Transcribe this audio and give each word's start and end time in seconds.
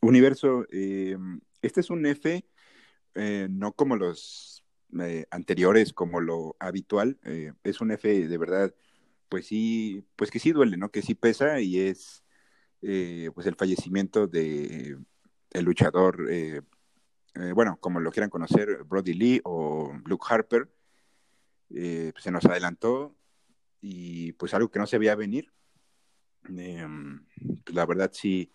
Universo, 0.00 0.66
eh, 0.72 1.16
este 1.62 1.80
es 1.80 1.90
un 1.90 2.06
F, 2.06 2.46
eh, 3.14 3.48
no 3.50 3.72
como 3.72 3.96
los 3.96 4.64
eh, 4.98 5.26
anteriores, 5.30 5.92
como 5.92 6.20
lo 6.20 6.56
habitual, 6.58 7.18
eh, 7.24 7.52
es 7.64 7.80
un 7.80 7.90
F 7.90 8.26
de 8.28 8.38
verdad, 8.38 8.74
pues 9.28 9.46
sí, 9.46 10.04
pues 10.16 10.30
que 10.30 10.38
sí 10.38 10.52
duele, 10.52 10.76
¿no? 10.76 10.90
Que 10.90 11.02
sí 11.02 11.14
pesa 11.14 11.60
y 11.60 11.78
es 11.80 12.24
eh, 12.82 13.30
pues 13.34 13.46
el 13.46 13.56
fallecimiento 13.56 14.26
de 14.26 14.96
el 15.50 15.64
luchador, 15.64 16.26
eh, 16.30 16.62
bueno, 17.54 17.78
como 17.80 18.00
lo 18.00 18.10
quieran 18.10 18.30
conocer, 18.30 18.84
Brody 18.84 19.14
Lee 19.14 19.40
o 19.44 19.92
Luke 20.04 20.26
Harper, 20.28 20.68
pues 21.68 22.14
se 22.18 22.30
nos 22.30 22.44
adelantó 22.46 23.14
y 23.80 24.32
pues 24.32 24.52
algo 24.54 24.70
que 24.70 24.78
no 24.78 24.86
se 24.86 24.98
veía 24.98 25.14
venir. 25.14 25.52
Pues 26.42 27.74
la 27.74 27.86
verdad 27.86 28.10
sí, 28.12 28.52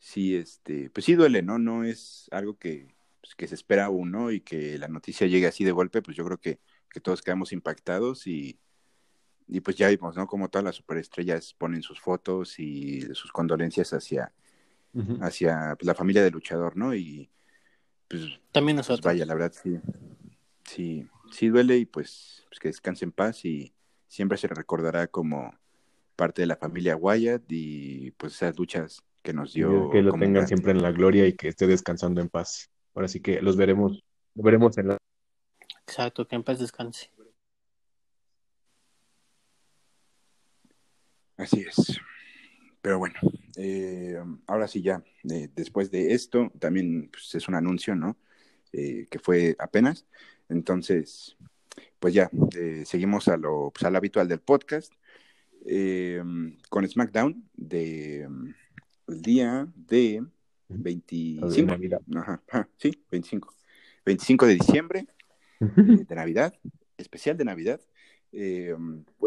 sí, 0.00 0.34
este, 0.34 0.90
pues 0.90 1.04
sí 1.04 1.14
duele, 1.14 1.42
¿no? 1.42 1.58
No 1.58 1.84
es 1.84 2.26
algo 2.32 2.58
que, 2.58 2.88
pues, 3.20 3.36
que 3.36 3.46
se 3.46 3.54
espera 3.54 3.90
uno 3.90 4.32
y 4.32 4.40
que 4.40 4.78
la 4.78 4.88
noticia 4.88 5.26
llegue 5.28 5.46
así 5.46 5.62
de 5.62 5.70
golpe, 5.72 6.02
pues 6.02 6.16
yo 6.16 6.24
creo 6.24 6.38
que, 6.38 6.58
que 6.90 7.00
todos 7.00 7.22
quedamos 7.22 7.52
impactados 7.52 8.26
y, 8.26 8.58
y 9.46 9.60
pues 9.60 9.76
ya 9.76 9.88
vimos, 9.88 10.16
¿no? 10.16 10.26
Como 10.26 10.48
todas 10.48 10.64
las 10.64 10.76
superestrellas 10.76 11.54
ponen 11.54 11.82
sus 11.82 12.00
fotos 12.00 12.58
y 12.58 13.02
sus 13.14 13.30
condolencias 13.30 13.92
hacia, 13.92 14.32
hacia 15.20 15.76
pues, 15.78 15.86
la 15.86 15.94
familia 15.94 16.24
del 16.24 16.32
luchador, 16.32 16.76
¿no? 16.76 16.94
Y 16.94 17.30
pues, 18.08 18.40
También 18.52 18.76
pues 18.76 18.88
nosotros. 18.88 19.04
vaya, 19.04 19.26
la 19.26 19.34
verdad 19.34 19.52
sí, 19.52 19.78
sí, 20.64 21.06
sí 21.30 21.48
duele 21.48 21.76
y 21.76 21.84
pues, 21.84 22.46
pues 22.48 22.58
que 22.58 22.68
descanse 22.68 23.04
en 23.04 23.12
paz 23.12 23.44
y 23.44 23.72
siempre 24.08 24.38
se 24.38 24.48
le 24.48 24.54
recordará 24.54 25.06
como 25.06 25.54
parte 26.16 26.42
de 26.42 26.46
la 26.46 26.56
familia 26.56 26.96
Wyatt 26.96 27.44
y 27.48 28.10
pues 28.12 28.34
esas 28.34 28.58
luchas 28.58 29.02
que 29.22 29.32
nos 29.32 29.52
dio 29.52 29.90
que 29.90 30.02
lo 30.02 30.12
tengan 30.12 30.46
siempre 30.46 30.72
en 30.72 30.82
la 30.82 30.92
gloria 30.92 31.26
y 31.26 31.34
que 31.34 31.48
esté 31.48 31.66
descansando 31.66 32.20
en 32.20 32.28
paz. 32.28 32.70
Ahora 32.94 33.08
sí 33.08 33.20
que 33.20 33.40
los 33.40 33.56
veremos, 33.56 34.02
los 34.34 34.44
veremos 34.44 34.76
en 34.78 34.88
la 34.88 34.98
Exacto, 35.86 36.26
que 36.26 36.36
en 36.36 36.44
paz 36.44 36.58
descanse. 36.58 37.10
Así 41.36 41.60
es. 41.60 41.98
Pero 42.82 42.98
bueno, 42.98 43.16
eh, 43.56 44.22
ahora 44.46 44.68
sí 44.68 44.82
ya, 44.82 45.02
eh, 45.28 45.48
después 45.54 45.90
de 45.90 46.12
esto, 46.12 46.50
también 46.58 47.10
pues, 47.10 47.34
es 47.34 47.48
un 47.48 47.54
anuncio, 47.54 47.96
¿no? 47.96 48.16
Eh, 48.72 49.08
que 49.10 49.18
fue 49.18 49.56
apenas. 49.58 50.06
Entonces, 50.48 51.36
pues 51.98 52.14
ya, 52.14 52.30
eh, 52.56 52.84
seguimos 52.86 53.28
a 53.28 53.36
lo, 53.36 53.70
pues, 53.72 53.84
a 53.84 53.90
lo 53.90 53.98
habitual 53.98 54.28
del 54.28 54.40
podcast, 54.40 54.92
eh, 55.66 56.22
con 56.68 56.88
SmackDown 56.88 57.48
de 57.54 58.28
el 59.10 59.22
día 59.22 59.66
de 59.74 60.24
25. 60.68 61.66
Navidad. 61.66 62.00
Ajá, 62.14 62.42
ajá, 62.48 62.68
sí, 62.76 63.02
25. 63.10 63.54
25 64.06 64.46
de 64.46 64.54
diciembre 64.54 65.06
eh, 65.60 66.04
de 66.08 66.14
Navidad, 66.14 66.54
especial 66.96 67.36
de 67.36 67.44
Navidad. 67.44 67.80
Eh, 68.32 68.74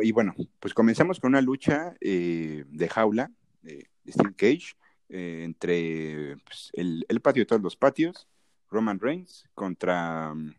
y 0.01 0.11
bueno, 0.11 0.33
pues 0.59 0.73
comenzamos 0.73 1.19
con 1.19 1.29
una 1.31 1.41
lucha 1.41 1.93
eh, 1.99 2.63
de 2.69 2.87
jaula 2.89 3.31
de 3.61 3.87
Steel 4.07 4.35
Cage 4.35 4.75
entre 5.09 6.37
pues, 6.45 6.69
el, 6.73 7.05
el 7.07 7.21
patio 7.21 7.41
de 7.41 7.45
todos 7.45 7.61
los 7.61 7.75
patios, 7.75 8.27
Roman 8.71 8.99
Reigns 8.99 9.45
contra 9.53 10.31
um, 10.31 10.51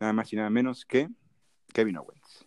nada 0.00 0.12
más 0.12 0.32
y 0.32 0.36
nada 0.36 0.50
menos 0.50 0.84
que 0.84 1.08
Kevin 1.72 1.96
Owens. 1.96 2.46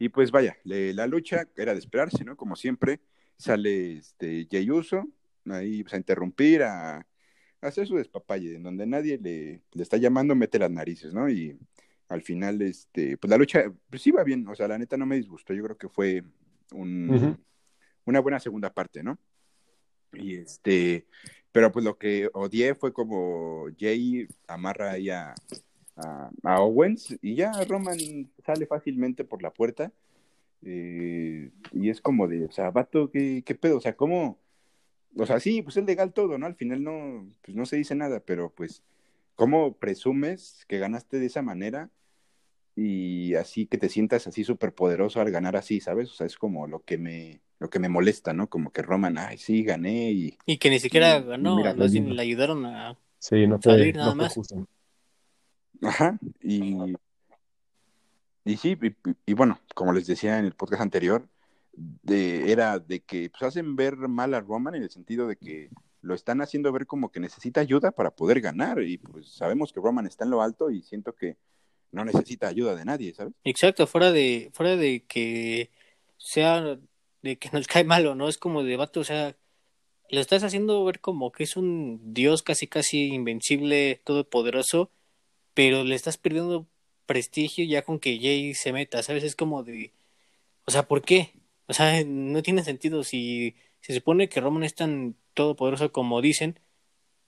Y 0.00 0.08
pues 0.08 0.30
vaya, 0.30 0.56
le- 0.64 0.94
la 0.94 1.06
lucha 1.06 1.46
era 1.56 1.74
de 1.74 1.78
esperarse, 1.78 2.24
¿no? 2.24 2.36
Como 2.36 2.56
siempre, 2.56 3.00
sale 3.36 3.98
este 3.98 4.48
Jey 4.50 4.68
Uso 4.70 5.06
ahí 5.52 5.82
pues, 5.82 5.94
a 5.94 5.98
interrumpir, 5.98 6.62
a, 6.62 6.96
a 6.98 7.04
hacer 7.60 7.86
su 7.86 7.96
despapalle, 7.96 8.56
en 8.56 8.62
donde 8.62 8.86
nadie 8.86 9.18
le, 9.18 9.62
le 9.72 9.82
está 9.82 9.96
llamando, 9.96 10.34
mete 10.34 10.58
las 10.58 10.70
narices, 10.70 11.12
¿no? 11.14 11.28
Y 11.28 11.58
al 12.08 12.22
final, 12.22 12.62
este, 12.62 13.16
pues 13.18 13.30
la 13.30 13.36
lucha, 13.36 13.64
pues 13.90 14.06
iba 14.06 14.24
bien, 14.24 14.46
o 14.48 14.54
sea, 14.54 14.68
la 14.68 14.78
neta 14.78 14.96
no 14.96 15.06
me 15.06 15.16
disgustó, 15.16 15.52
yo 15.54 15.62
creo 15.64 15.76
que 15.76 15.88
fue 15.88 16.22
un, 16.72 17.38
una 18.04 18.20
buena 18.20 18.40
segunda 18.40 18.72
parte, 18.72 19.02
¿no? 19.02 19.18
Y 20.14 20.36
este, 20.36 21.06
pero 21.52 21.70
pues 21.70 21.84
lo 21.84 21.98
que 21.98 22.30
odié 22.32 22.74
fue 22.74 22.92
como 22.94 23.66
Jay 23.78 24.26
amarra 24.46 24.92
ahí 24.92 25.10
a, 25.10 25.34
a, 25.96 26.30
a 26.44 26.60
Owens 26.60 27.14
y 27.20 27.34
ya 27.34 27.52
Roman 27.68 27.98
sale 28.46 28.66
fácilmente 28.66 29.24
por 29.24 29.42
la 29.42 29.52
puerta. 29.52 29.92
eh, 30.62 31.50
y 31.72 31.90
es 31.90 32.00
como 32.00 32.26
de, 32.26 32.46
o 32.46 32.50
sea, 32.50 32.70
vato, 32.70 33.10
¿qué, 33.10 33.42
qué 33.44 33.54
pedo? 33.54 33.76
O 33.76 33.80
sea, 33.80 33.94
¿cómo? 33.96 34.38
O 35.16 35.26
sea, 35.26 35.40
sí, 35.40 35.62
pues 35.62 35.76
es 35.76 35.84
legal 35.84 36.12
todo, 36.12 36.38
¿no? 36.38 36.46
Al 36.46 36.54
final 36.54 36.82
no, 36.82 37.26
pues 37.42 37.56
no 37.56 37.66
se 37.66 37.76
dice 37.76 37.94
nada, 37.94 38.20
pero 38.20 38.50
pues, 38.50 38.82
¿cómo 39.34 39.72
presumes 39.74 40.64
que 40.68 40.78
ganaste 40.78 41.18
de 41.18 41.26
esa 41.26 41.42
manera? 41.42 41.90
Y 42.76 43.34
así 43.34 43.66
que 43.66 43.78
te 43.78 43.88
sientas 43.88 44.26
así 44.28 44.44
súper 44.44 44.72
poderoso 44.72 45.20
al 45.20 45.30
ganar 45.32 45.56
así, 45.56 45.80
¿sabes? 45.80 46.10
O 46.10 46.14
sea, 46.14 46.26
es 46.26 46.36
como 46.36 46.68
lo 46.68 46.80
que 46.84 46.96
me, 46.98 47.40
lo 47.58 47.68
que 47.70 47.80
me 47.80 47.88
molesta, 47.88 48.32
¿no? 48.32 48.48
Como 48.48 48.70
que 48.70 48.82
Roman, 48.82 49.18
ay, 49.18 49.38
sí, 49.38 49.64
gané 49.64 50.12
y 50.12 50.38
Y 50.46 50.58
que 50.58 50.70
ni 50.70 50.78
siquiera 50.78 51.18
Y- 51.18 51.24
ganó, 51.24 51.56
mira, 51.56 51.74
no. 51.74 51.84
le 51.86 52.22
ayudaron 52.22 52.64
a... 52.66 52.96
Sí, 53.18 53.48
no 53.48 53.60
fue, 53.60 53.72
Salir 53.72 53.96
nada 53.96 54.06
no 54.10 54.12
fue 54.14 54.22
más. 54.24 54.34
justo. 54.34 54.68
Ajá, 55.82 56.18
y, 56.40 56.76
y 58.44 58.56
sí, 58.56 58.76
y, 58.80 58.94
y 59.26 59.34
bueno, 59.34 59.58
como 59.74 59.92
les 59.92 60.06
decía 60.06 60.38
en 60.38 60.44
el 60.44 60.54
podcast 60.54 60.82
anterior, 60.82 61.26
de, 62.02 62.50
era 62.50 62.78
de 62.78 63.00
que 63.00 63.30
pues, 63.30 63.42
hacen 63.42 63.76
ver 63.76 63.96
mal 63.96 64.34
a 64.34 64.40
Roman 64.40 64.74
en 64.74 64.82
el 64.82 64.90
sentido 64.90 65.26
de 65.26 65.36
que 65.36 65.70
lo 66.00 66.14
están 66.14 66.40
haciendo 66.40 66.72
ver 66.72 66.86
como 66.86 67.10
que 67.10 67.20
necesita 67.20 67.60
ayuda 67.60 67.90
para 67.90 68.10
poder 68.10 68.40
ganar, 68.40 68.82
y 68.82 68.98
pues 68.98 69.28
sabemos 69.32 69.72
que 69.72 69.80
Roman 69.80 70.06
está 70.06 70.24
en 70.24 70.30
lo 70.30 70.42
alto 70.42 70.70
y 70.70 70.82
siento 70.82 71.14
que 71.14 71.36
no 71.90 72.04
necesita 72.04 72.48
ayuda 72.48 72.74
de 72.74 72.84
nadie, 72.84 73.14
¿sabes? 73.14 73.34
Exacto, 73.44 73.86
fuera 73.86 74.12
de, 74.12 74.50
fuera 74.52 74.76
de 74.76 75.04
que 75.06 75.70
sea, 76.16 76.78
de 77.22 77.38
que 77.38 77.50
nos 77.52 77.66
cae 77.66 77.84
mal 77.84 78.06
o 78.06 78.14
no, 78.14 78.28
es 78.28 78.38
como 78.38 78.62
de 78.62 78.76
vato, 78.76 79.00
o 79.00 79.04
sea, 79.04 79.36
lo 80.10 80.20
estás 80.20 80.42
haciendo 80.42 80.84
ver 80.84 81.00
como 81.00 81.32
que 81.32 81.44
es 81.44 81.56
un 81.56 82.14
dios 82.14 82.42
casi 82.42 82.66
casi 82.66 83.08
invencible, 83.08 84.00
todopoderoso, 84.04 84.90
pero 85.54 85.84
le 85.84 85.94
estás 85.94 86.16
perdiendo 86.16 86.66
prestigio 87.06 87.64
ya 87.64 87.82
con 87.82 87.98
que 87.98 88.18
Jay 88.18 88.54
se 88.54 88.72
meta, 88.72 89.02
¿sabes? 89.02 89.24
Es 89.24 89.34
como 89.36 89.62
de, 89.62 89.92
o 90.66 90.70
sea, 90.70 90.86
¿por 90.86 91.02
qué? 91.02 91.32
O 91.68 91.74
sea, 91.74 92.02
no 92.04 92.42
tiene 92.42 92.64
sentido 92.64 93.04
si 93.04 93.54
se 93.80 93.94
supone 93.94 94.28
que 94.28 94.40
Roman 94.40 94.64
es 94.64 94.74
tan 94.74 95.16
todopoderoso 95.34 95.92
como 95.92 96.20
dicen, 96.22 96.58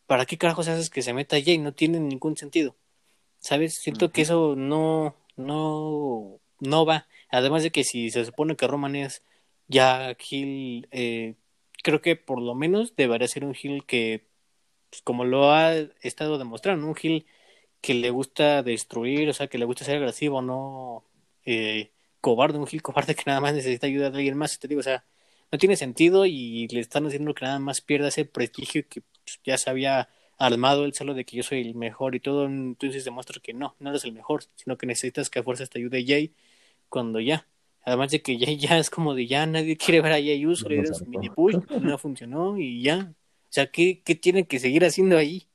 ¿para 0.07 0.27
qué 0.27 0.39
carajos 0.39 0.69
haces 0.69 0.91
que 0.91 1.03
se 1.03 1.13
meta 1.13 1.41
Jay? 1.43 1.59
No 1.59 1.73
tiene 1.75 2.01
ningún 2.01 2.37
sentido. 2.37 2.77
¿Sabes? 3.39 3.75
Siento 3.75 4.13
que 4.13 4.23
eso 4.23 4.55
no, 4.57 5.15
no, 5.37 6.41
no 6.59 6.87
va. 6.87 7.07
Además 7.31 7.63
de 7.63 7.71
que 7.71 7.85
si 7.85 8.11
se 8.11 8.25
supone 8.25 8.57
que 8.57 8.67
Roman 8.67 8.97
es 8.97 9.23
ya 9.69 10.15
Gil, 10.19 10.89
eh, 10.91 11.37
creo 11.83 12.01
que 12.03 12.17
por 12.17 12.41
lo 12.43 12.55
menos 12.55 12.97
debería 12.97 13.29
ser 13.29 13.45
un 13.45 13.55
Gil 13.55 13.85
que, 13.87 14.27
pues, 14.91 15.03
como 15.03 15.25
lo 15.25 15.53
ha 15.53 15.75
estado 16.03 16.39
demostrando, 16.39 16.87
un 16.87 16.95
Gil 16.95 17.27
que 17.81 17.95
le 17.95 18.11
gusta 18.11 18.63
destruir, 18.63 19.29
o 19.29 19.33
sea, 19.33 19.49
que 19.49 19.59
le 19.59 19.65
gusta 19.65 19.85
ser 19.85 19.97
agresivo, 19.97 20.43
no 20.43 21.05
eh, 21.45 21.93
cobarde, 22.21 22.59
un 22.59 22.67
Gil 22.67 22.83
cobarde 22.83 23.15
que 23.15 23.25
nada 23.27 23.41
más 23.41 23.55
necesita 23.55 23.87
ayuda 23.87 24.11
de 24.11 24.17
alguien 24.19 24.37
más. 24.37 24.59
Te 24.59 24.69
digo, 24.69 24.81
o 24.81 24.83
sea, 24.85 25.05
no 25.53 25.59
tiene 25.59 25.77
sentido 25.77 26.27
y 26.27 26.69
le 26.69 26.81
están 26.81 27.07
haciendo 27.07 27.35
que 27.35 27.45
nada 27.45 27.59
más 27.59 27.81
pierda 27.81 28.09
ese 28.09 28.25
prestigio 28.25 28.87
que 28.89 29.03
pues, 29.03 29.41
ya 29.45 29.59
se 29.59 29.71
había 29.71 30.09
armado 30.39 30.85
él 30.85 30.95
solo 30.95 31.15
de 31.15 31.25
que 31.25 31.37
yo 31.37 31.43
soy 31.43 31.61
el 31.63 31.75
mejor 31.75 32.15
y 32.15 32.21
todo, 32.21 32.47
entonces 32.47 33.05
demuestra 33.05 33.41
que 33.43 33.53
no, 33.55 33.77
no 33.79 33.91
eres 33.91 34.05
el 34.05 34.13
mejor, 34.13 34.45
sino 34.57 34.79
que 34.79 34.87
necesitas 34.87 35.29
que 35.31 35.41
a 35.41 35.43
fuerzas 35.43 35.69
te 35.71 35.79
ayude 35.79 36.05
Jay 36.07 36.35
cuando 36.89 37.21
ya. 37.21 37.47
Además 37.85 38.11
de 38.13 38.23
que 38.23 38.39
Jay 38.39 38.59
ya 38.59 38.79
es 38.79 38.91
como 38.91 39.15
de 39.15 39.27
ya 39.27 39.47
nadie 39.47 39.77
quiere 39.77 40.01
ver 40.03 40.13
a 40.13 40.17
Jay 40.17 40.47
Uso, 40.47 40.69
le 40.69 40.77
No 40.77 40.77
dieron 40.77 40.95
se 40.95 40.95
su 40.95 41.05
armó. 41.05 41.07
mini 41.07 41.31
push, 41.31 41.57
no 41.75 41.99
funcionó 41.99 42.59
y 42.59 42.83
ya. 42.83 43.13
O 43.51 43.53
sea, 43.53 43.71
¿qué, 43.71 44.03
qué 44.05 44.15
tienen 44.15 44.47
que 44.47 44.59
seguir 44.61 44.85
haciendo 44.85 45.17
ahí? 45.19 45.49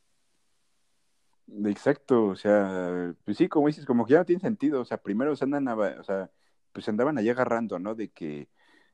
Exacto, 1.65 2.25
o 2.27 2.35
sea, 2.35 3.13
pues 3.23 3.37
sí, 3.37 3.47
como 3.47 3.67
dices, 3.67 3.85
como 3.85 4.05
que 4.05 4.13
ya 4.13 4.19
no 4.19 4.25
tiene 4.25 4.41
sentido, 4.41 4.81
o 4.81 4.85
sea, 4.85 4.97
primero 4.97 5.35
se 5.35 5.43
andan, 5.43 5.67
a- 5.67 5.75
o 5.75 6.03
sea, 6.03 6.29
pues 6.75 6.85
se 6.85 6.91
andaban 6.91 7.17
allá 7.17 7.31
agarrando, 7.31 7.79
¿no? 7.79 7.95
De 7.95 8.09
que, 8.09 8.49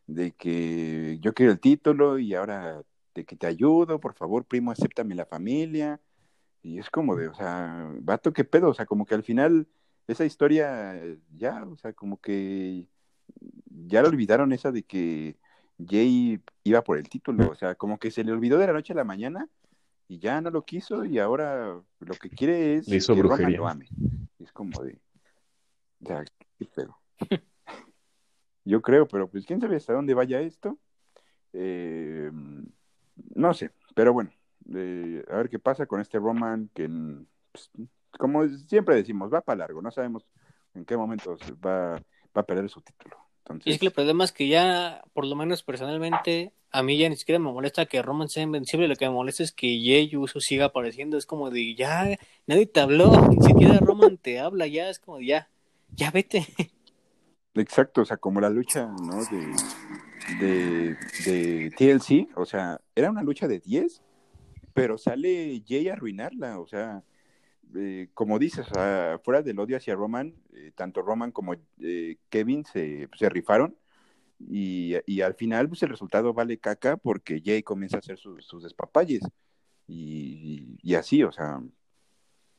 de 0.05 0.33
que 0.33 1.17
yo 1.19 1.33
quiero 1.33 1.51
el 1.51 1.59
título 1.59 2.19
y 2.19 2.35
ahora 2.35 2.83
de 3.15 3.25
que 3.25 3.35
te 3.35 3.47
ayudo, 3.47 3.99
por 3.99 4.13
favor, 4.13 4.45
primo, 4.45 4.69
acéptame 4.71 5.15
la 5.15 5.25
familia, 5.25 5.99
y 6.61 6.77
es 6.77 6.91
como 6.91 7.15
de, 7.15 7.27
o 7.27 7.33
sea, 7.33 7.89
vato, 8.01 8.31
qué 8.33 8.43
pedo, 8.43 8.69
o 8.69 8.73
sea, 8.75 8.85
como 8.85 9.07
que 9.07 9.15
al 9.15 9.23
final 9.23 9.67
esa 10.07 10.25
historia 10.25 10.95
eh, 10.95 11.17
ya, 11.35 11.65
o 11.65 11.75
sea, 11.75 11.91
como 11.93 12.21
que 12.21 12.87
ya 13.65 14.03
lo 14.03 14.09
olvidaron 14.09 14.53
esa 14.53 14.71
de 14.71 14.83
que 14.83 15.37
Jay 15.83 16.39
iba 16.63 16.83
por 16.83 16.99
el 16.99 17.09
título, 17.09 17.49
o 17.49 17.55
sea, 17.55 17.73
como 17.73 17.97
que 17.97 18.11
se 18.11 18.23
le 18.23 18.31
olvidó 18.31 18.59
de 18.59 18.67
la 18.67 18.73
noche 18.73 18.93
a 18.93 18.97
la 18.97 19.03
mañana 19.03 19.49
y 20.07 20.19
ya 20.19 20.39
no 20.39 20.51
lo 20.51 20.63
quiso 20.65 21.03
y 21.03 21.17
ahora 21.17 21.81
lo 21.99 22.13
que 22.21 22.29
quiere 22.29 22.75
es 22.75 22.87
Le 22.87 22.97
hizo 22.97 23.15
que 23.15 23.23
Roman 23.23 23.53
lo 23.53 23.67
ame. 23.67 23.89
Es 24.37 24.51
como 24.51 24.83
de, 24.83 24.99
o 26.03 26.05
sea, 26.05 26.23
qué 26.59 26.65
pedo. 26.65 26.95
Yo 28.63 28.81
creo, 28.81 29.07
pero 29.07 29.29
pues 29.29 29.45
quién 29.45 29.59
sabe 29.59 29.75
hasta 29.75 29.93
dónde 29.93 30.13
vaya 30.13 30.39
esto. 30.41 30.77
Eh, 31.53 32.31
no 33.35 33.53
sé, 33.53 33.71
pero 33.93 34.13
bueno, 34.13 34.31
eh, 34.73 35.23
a 35.29 35.37
ver 35.37 35.49
qué 35.49 35.59
pasa 35.59 35.85
con 35.85 36.01
este 36.01 36.19
Roman, 36.19 36.69
que 36.73 36.89
pues, 37.51 37.69
como 38.17 38.47
siempre 38.47 38.95
decimos, 38.95 39.33
va 39.33 39.41
para 39.41 39.59
largo, 39.59 39.81
no 39.81 39.91
sabemos 39.91 40.25
en 40.73 40.85
qué 40.85 40.95
momento 40.95 41.37
va, 41.65 41.95
va 41.95 42.41
a 42.41 42.43
perder 42.43 42.69
su 42.69 42.81
título. 42.81 43.17
Entonces... 43.39 43.67
Y 43.67 43.71
es 43.71 43.79
que 43.79 43.87
el 43.87 43.91
problema 43.91 44.23
es 44.23 44.31
que 44.31 44.47
ya, 44.47 45.03
por 45.13 45.25
lo 45.25 45.35
menos 45.35 45.63
personalmente, 45.63 46.53
a 46.71 46.83
mí 46.83 46.97
ya 46.97 47.09
ni 47.09 47.17
siquiera 47.17 47.39
me 47.39 47.51
molesta 47.51 47.85
que 47.85 48.01
Roman 48.01 48.29
sea 48.29 48.43
invencible, 48.43 48.87
lo 48.87 48.95
que 48.95 49.05
me 49.05 49.13
molesta 49.13 49.43
es 49.43 49.51
que 49.51 49.79
Jey 49.79 50.15
Uso 50.15 50.39
siga 50.39 50.65
apareciendo, 50.65 51.17
es 51.17 51.25
como 51.25 51.49
de 51.49 51.75
ya, 51.75 52.17
nadie 52.47 52.65
te 52.65 52.79
habló, 52.79 53.11
ni 53.29 53.41
siquiera 53.41 53.79
Roman 53.79 54.17
te 54.17 54.39
habla, 54.39 54.67
ya, 54.67 54.89
es 54.89 54.99
como 54.99 55.17
de 55.17 55.25
ya, 55.25 55.49
ya 55.95 56.11
vete. 56.11 56.47
Exacto, 57.55 58.01
o 58.01 58.05
sea, 58.05 58.17
como 58.17 58.39
la 58.39 58.49
lucha, 58.49 58.85
¿no? 58.85 59.23
De, 59.25 59.55
de, 60.39 60.97
de 61.25 61.71
TLC, 61.77 62.29
o 62.35 62.45
sea, 62.45 62.79
era 62.95 63.09
una 63.09 63.23
lucha 63.23 63.47
de 63.47 63.59
10, 63.59 64.01
pero 64.73 64.97
sale 64.97 65.63
Jay 65.67 65.89
a 65.89 65.93
arruinarla, 65.93 66.59
o 66.59 66.67
sea, 66.67 67.03
eh, 67.75 68.09
como 68.13 68.39
dices, 68.39 68.67
fuera 69.23 69.41
del 69.41 69.59
odio 69.59 69.77
hacia 69.77 69.95
Roman, 69.95 70.35
eh, 70.53 70.71
tanto 70.75 71.01
Roman 71.01 71.31
como 71.31 71.55
eh, 71.79 72.17
Kevin 72.29 72.65
se, 72.65 73.09
se 73.17 73.29
rifaron 73.29 73.75
y, 74.39 74.95
y, 75.05 75.21
al 75.21 75.35
final 75.35 75.67
pues 75.67 75.83
el 75.83 75.89
resultado 75.89 76.33
vale 76.33 76.57
caca 76.57 76.97
porque 76.97 77.41
Jay 77.43 77.61
comienza 77.61 77.97
a 77.97 77.99
hacer 77.99 78.17
sus 78.17 78.63
despapalles 78.63 79.21
y, 79.87 80.77
y, 80.81 80.95
así, 80.95 81.23
o 81.23 81.31
sea, 81.31 81.61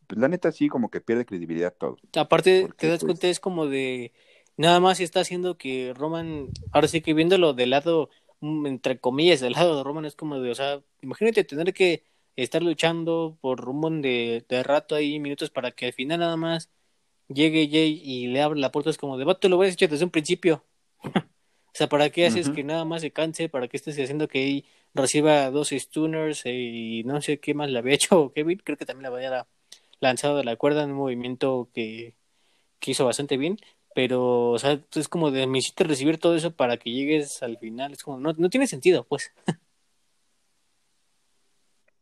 pues 0.07 0.21
la 0.21 0.29
neta 0.29 0.53
sí 0.53 0.69
como 0.69 0.91
que 0.91 1.01
pierde 1.01 1.27
credibilidad 1.27 1.75
todo. 1.77 1.97
Aparte, 2.17 2.69
te 2.77 2.89
das 2.89 3.01
pues 3.01 3.05
cuenta, 3.05 3.29
es 3.29 3.41
como 3.41 3.67
de, 3.67 4.13
nada 4.57 4.81
más 4.81 5.01
está 5.01 5.21
haciendo 5.21 5.59
que 5.59 5.93
Roman, 5.95 6.49
ahora 6.73 6.89
sí 6.89 7.01
que 7.01 7.15
viéndolo 7.15 7.55
del 7.55 7.71
lado, 7.71 8.11
mm, 8.41 8.67
entre 8.67 8.99
comillas, 8.99 9.41
del 9.41 9.55
lado 9.55 9.77
de 9.77 9.85
Roman 9.85 10.05
es 10.05 10.17
como 10.17 10.41
de, 10.41 10.51
o 10.51 10.55
sea, 10.55 10.83
imagínate 11.03 11.45
tener 11.45 11.73
que 11.75 12.05
estar 12.37 12.63
luchando 12.63 13.39
por 13.41 13.69
un 13.69 13.81
buen 13.81 14.03
de, 14.03 14.45
rato 14.65 14.95
ahí, 14.95 15.19
minutos, 15.21 15.51
para 15.51 15.73
que 15.73 15.87
al 15.87 15.93
final 15.93 16.21
nada 16.21 16.37
más 16.37 16.71
llegue 17.29 17.69
Jay 17.71 18.01
y 18.05 18.29
le 18.29 18.43
abra 18.43 18.59
la 18.59 18.73
puerta, 18.73 18.91
es 18.91 18.99
como 18.99 19.19
de, 19.19 19.25
vato, 19.25 19.49
lo 19.49 19.57
voy 19.57 19.67
a 19.67 19.71
decir 19.71 19.89
desde 19.89 20.05
un 20.05 20.11
principio. 20.11 20.65
o 21.05 21.21
sea, 21.75 21.89
¿para 21.89 22.11
qué 22.11 22.27
haces 22.27 22.51
que 22.51 22.65
nada 22.65 22.85
más 22.85 23.03
se 23.03 23.13
canse? 23.13 23.49
¿Para 23.49 23.69
qué 23.69 23.77
estés 23.77 23.99
haciendo 23.99 24.29
que 24.29 24.65
reciba 24.95 25.51
dos 25.51 25.71
stunners 25.71 26.45
y 26.47 27.03
no 27.05 27.21
sé 27.23 27.41
qué 27.41 27.55
más 27.55 27.71
le 27.71 27.79
había 27.79 27.95
hecho 27.97 28.33
Kevin? 28.35 28.61
Creo 28.65 28.79
que 28.79 28.87
también 28.87 29.11
le 29.11 29.17
había 29.17 29.47
lanzado 30.01 30.37
de 30.37 30.45
la 30.45 30.57
cuerda 30.57 30.85
en 30.85 30.91
un 30.93 30.99
movimiento 30.99 31.71
que, 31.75 32.15
que 32.81 32.91
hizo 32.93 33.07
bastante 33.07 33.37
bien. 33.37 33.59
Pero, 33.95 34.51
o 34.51 34.59
sea, 34.59 34.81
es 34.95 35.09
como 35.09 35.31
de, 35.31 35.47
me 35.47 35.59
hiciste 35.59 35.85
recibir 35.85 36.19
todo 36.19 36.35
eso 36.35 36.55
para 36.55 36.77
que 36.77 36.91
llegues 36.91 37.43
al 37.43 37.59
final. 37.59 37.93
Es 37.93 38.03
como, 38.03 38.19
no, 38.19 38.33
no 38.37 38.49
tiene 38.51 38.67
sentido, 38.67 39.05
pues. 39.05 39.33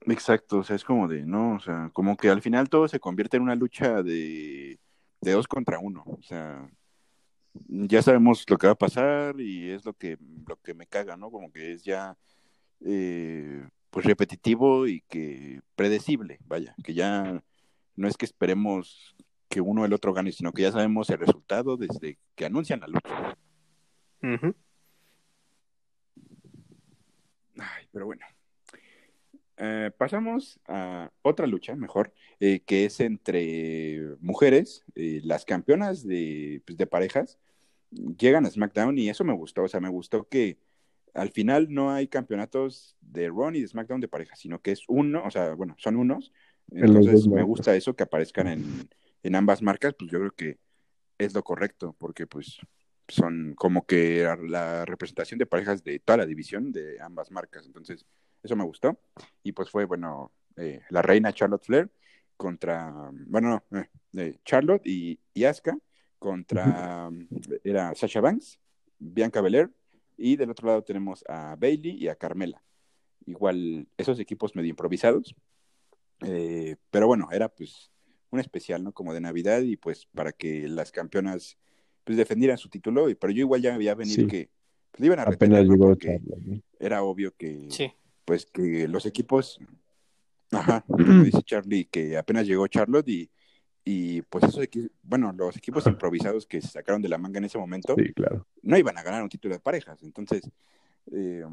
Exacto, 0.06 0.58
o 0.58 0.64
sea, 0.64 0.76
es 0.76 0.84
como 0.84 1.08
de, 1.08 1.26
no, 1.26 1.56
o 1.56 1.60
sea, 1.60 1.90
como 1.92 2.16
que 2.16 2.30
al 2.30 2.40
final 2.40 2.70
todo 2.70 2.88
se 2.88 2.98
convierte 3.00 3.36
en 3.36 3.42
una 3.42 3.54
lucha 3.54 4.02
de, 4.02 4.78
de 5.20 5.32
dos 5.32 5.46
contra 5.46 5.78
uno, 5.78 6.04
o 6.06 6.22
sea, 6.22 6.70
ya 7.52 8.00
sabemos 8.02 8.44
lo 8.48 8.56
que 8.56 8.66
va 8.66 8.72
a 8.72 8.78
pasar 8.78 9.38
y 9.40 9.70
es 9.70 9.84
lo 9.84 9.92
que, 9.92 10.16
lo 10.46 10.56
que 10.56 10.72
me 10.74 10.86
caga, 10.86 11.16
¿no? 11.16 11.30
Como 11.30 11.52
que 11.52 11.72
es 11.72 11.84
ya, 11.84 12.16
eh, 12.84 13.62
pues 13.90 14.06
repetitivo 14.06 14.86
y 14.86 15.02
que 15.02 15.60
predecible, 15.76 16.38
vaya, 16.46 16.74
que 16.82 16.94
ya 16.94 17.42
no 17.96 18.08
es 18.08 18.16
que 18.16 18.24
esperemos 18.24 19.14
que 19.50 19.60
uno 19.60 19.82
o 19.82 19.84
el 19.84 19.92
otro 19.92 20.14
gane, 20.14 20.30
sino 20.30 20.52
que 20.52 20.62
ya 20.62 20.72
sabemos 20.72 21.10
el 21.10 21.18
resultado 21.18 21.76
desde 21.76 22.18
que 22.36 22.46
anuncian 22.46 22.80
la 22.80 22.86
lucha. 22.86 23.36
Ay, 27.58 27.88
pero 27.92 28.06
bueno, 28.06 28.24
eh, 29.56 29.90
pasamos 29.98 30.60
a 30.68 31.10
otra 31.22 31.48
lucha, 31.48 31.74
mejor, 31.74 32.14
eh, 32.38 32.60
que 32.60 32.84
es 32.84 33.00
entre 33.00 34.16
mujeres, 34.20 34.84
eh, 34.94 35.20
las 35.24 35.44
campeonas 35.44 36.06
de, 36.06 36.62
pues, 36.64 36.78
de, 36.78 36.86
parejas, 36.86 37.38
llegan 37.90 38.46
a 38.46 38.50
SmackDown 38.50 38.96
y 38.98 39.08
eso 39.08 39.24
me 39.24 39.34
gustó, 39.34 39.64
o 39.64 39.68
sea, 39.68 39.80
me 39.80 39.88
gustó 39.88 40.28
que 40.28 40.58
al 41.12 41.30
final 41.30 41.74
no 41.74 41.90
hay 41.90 42.06
campeonatos 42.06 42.96
de 43.00 43.28
Raw 43.28 43.50
y 43.52 43.62
de 43.62 43.68
SmackDown 43.68 44.00
de 44.00 44.06
parejas, 44.06 44.38
sino 44.38 44.62
que 44.62 44.70
es 44.70 44.84
uno, 44.86 45.24
o 45.24 45.30
sea, 45.32 45.54
bueno, 45.54 45.74
son 45.76 45.96
unos, 45.96 46.32
entonces 46.70 47.26
me 47.26 47.42
gusta 47.42 47.74
eso, 47.74 47.96
que 47.96 48.04
aparezcan 48.04 48.46
en, 48.46 48.88
en 49.22 49.34
ambas 49.34 49.62
marcas, 49.62 49.94
pues 49.98 50.10
yo 50.10 50.18
creo 50.18 50.32
que 50.32 50.58
es 51.18 51.34
lo 51.34 51.42
correcto, 51.42 51.94
porque 51.98 52.26
pues 52.26 52.58
son 53.08 53.54
como 53.54 53.84
que 53.86 54.26
la 54.46 54.84
representación 54.84 55.38
de 55.38 55.46
parejas 55.46 55.82
de 55.84 55.98
toda 55.98 56.18
la 56.18 56.26
división 56.26 56.72
de 56.72 57.00
ambas 57.00 57.30
marcas, 57.30 57.66
entonces 57.66 58.06
eso 58.42 58.56
me 58.56 58.64
gustó. 58.64 58.98
Y 59.42 59.52
pues 59.52 59.70
fue, 59.70 59.84
bueno, 59.84 60.32
eh, 60.56 60.80
la 60.90 61.02
reina 61.02 61.32
Charlotte 61.32 61.64
Flair 61.64 61.90
contra, 62.36 63.10
bueno, 63.26 63.62
no, 63.70 63.86
eh, 64.20 64.38
Charlotte 64.44 64.86
y, 64.86 65.20
y 65.34 65.44
Asuka 65.44 65.76
contra, 66.18 67.10
era 67.64 67.94
Sasha 67.94 68.20
Banks, 68.20 68.58
Bianca 68.98 69.40
Belair, 69.40 69.70
y 70.16 70.36
del 70.36 70.50
otro 70.50 70.68
lado 70.68 70.84
tenemos 70.84 71.24
a 71.28 71.56
Bailey 71.56 71.96
y 71.96 72.08
a 72.08 72.14
Carmela. 72.14 72.62
Igual, 73.26 73.88
esos 73.96 74.18
equipos 74.20 74.54
medio 74.54 74.70
improvisados, 74.70 75.34
eh, 76.22 76.76
pero 76.90 77.06
bueno, 77.06 77.28
era 77.32 77.48
pues 77.48 77.90
un 78.30 78.40
especial, 78.40 78.82
¿no? 78.82 78.92
Como 78.92 79.14
de 79.14 79.20
Navidad 79.20 79.62
y 79.62 79.76
pues 79.76 80.06
para 80.14 80.32
que 80.32 80.68
las 80.68 80.92
campeonas 80.92 81.58
pues 82.04 82.16
defendieran 82.16 82.58
su 82.58 82.68
título, 82.68 83.06
pero 83.18 83.32
yo 83.32 83.40
igual 83.40 83.60
ya 83.60 83.74
había 83.74 83.94
venido 83.94 84.26
que 84.26 84.48
pues, 84.90 85.06
iban 85.06 85.18
a 85.18 85.22
Apenas 85.22 85.66
llegó 85.66 85.96
era 86.78 87.02
obvio 87.02 87.34
que, 87.36 87.66
sí. 87.70 87.92
pues 88.24 88.46
que 88.46 88.88
los 88.88 89.06
equipos, 89.06 89.60
ajá, 90.50 90.84
como 90.86 91.24
dice 91.24 91.42
Charlie, 91.42 91.86
que 91.86 92.16
apenas 92.16 92.46
llegó 92.46 92.66
Charlotte 92.68 93.08
y, 93.08 93.30
y 93.84 94.22
pues 94.22 94.44
esos 94.44 94.62
equipos, 94.62 94.90
bueno, 95.02 95.32
los 95.32 95.56
equipos 95.56 95.86
improvisados 95.86 96.46
que 96.46 96.60
se 96.60 96.68
sacaron 96.68 97.02
de 97.02 97.08
la 97.08 97.18
manga 97.18 97.38
en 97.38 97.44
ese 97.44 97.58
momento, 97.58 97.94
claro. 98.14 98.46
no 98.62 98.78
iban 98.78 98.96
a 98.96 99.02
ganar 99.02 99.22
un 99.22 99.28
título 99.28 99.54
de 99.54 99.60
parejas, 99.60 100.02
entonces, 100.02 100.42
eh, 101.12 101.44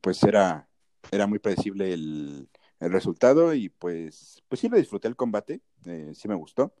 pues 0.00 0.22
era, 0.22 0.68
era 1.10 1.26
muy 1.26 1.38
predecible 1.40 1.92
el, 1.92 2.48
el, 2.84 2.92
resultado 2.92 3.54
y 3.54 3.68
pues, 3.68 4.42
pues 4.48 4.60
sí 4.60 4.68
lo 4.68 4.76
disfruté 4.76 5.08
el 5.08 5.16
combate, 5.16 5.60
eh, 5.86 6.12
sí 6.14 6.28
me 6.28 6.34
gustó. 6.34 6.74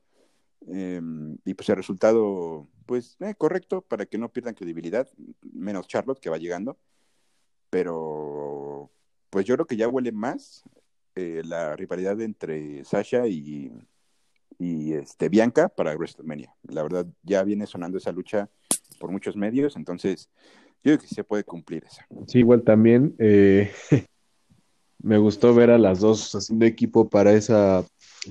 Em, 0.68 1.36
y 1.44 1.54
pues 1.54 1.68
el 1.70 1.76
resultado, 1.76 2.68
pues 2.86 3.16
eh, 3.20 3.34
correcto 3.36 3.82
para 3.82 4.06
que 4.06 4.18
no 4.18 4.30
pierdan 4.30 4.54
credibilidad, 4.54 5.08
menos 5.52 5.88
Charlotte 5.88 6.20
que 6.20 6.30
va 6.30 6.38
llegando 6.38 6.78
pero 7.72 8.90
pues 9.30 9.46
yo 9.46 9.54
creo 9.54 9.66
que 9.66 9.78
ya 9.78 9.88
huele 9.88 10.12
más 10.12 10.62
eh, 11.14 11.40
la 11.42 11.74
rivalidad 11.74 12.20
entre 12.20 12.84
Sasha 12.84 13.26
y, 13.26 13.72
y 14.58 14.92
este, 14.92 15.30
Bianca 15.30 15.70
para 15.70 15.94
WrestleMania. 15.96 16.54
La 16.64 16.82
verdad, 16.82 17.06
ya 17.22 17.42
viene 17.44 17.66
sonando 17.66 17.96
esa 17.96 18.12
lucha 18.12 18.50
por 19.00 19.10
muchos 19.10 19.36
medios, 19.36 19.76
entonces 19.76 20.28
yo 20.84 20.92
creo 20.92 20.98
que 20.98 21.06
se 21.06 21.24
puede 21.24 21.44
cumplir 21.44 21.84
esa. 21.84 22.06
Sí, 22.26 22.40
igual 22.40 22.62
también 22.62 23.14
eh, 23.18 23.72
me 25.02 25.18
gustó 25.18 25.54
ver 25.54 25.70
a 25.70 25.78
las 25.78 26.00
dos 26.00 26.34
haciendo 26.34 26.64
equipo 26.64 27.08
para 27.08 27.32
esa, 27.32 27.84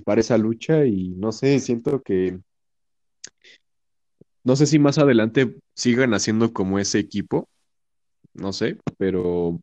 para 0.06 0.22
esa 0.22 0.38
lucha 0.38 0.86
y 0.86 1.10
no 1.10 1.32
sé, 1.32 1.60
siento 1.60 2.01
que 2.01 2.40
no 4.44 4.56
sé 4.56 4.66
si 4.66 4.80
más 4.80 4.98
adelante 4.98 5.56
sigan 5.75 6.13
haciendo 6.13 6.54
como 6.54 6.80
ese 6.80 7.00
equipo, 7.00 7.48
no 8.34 8.54
sé, 8.54 8.78
pero 8.98 9.60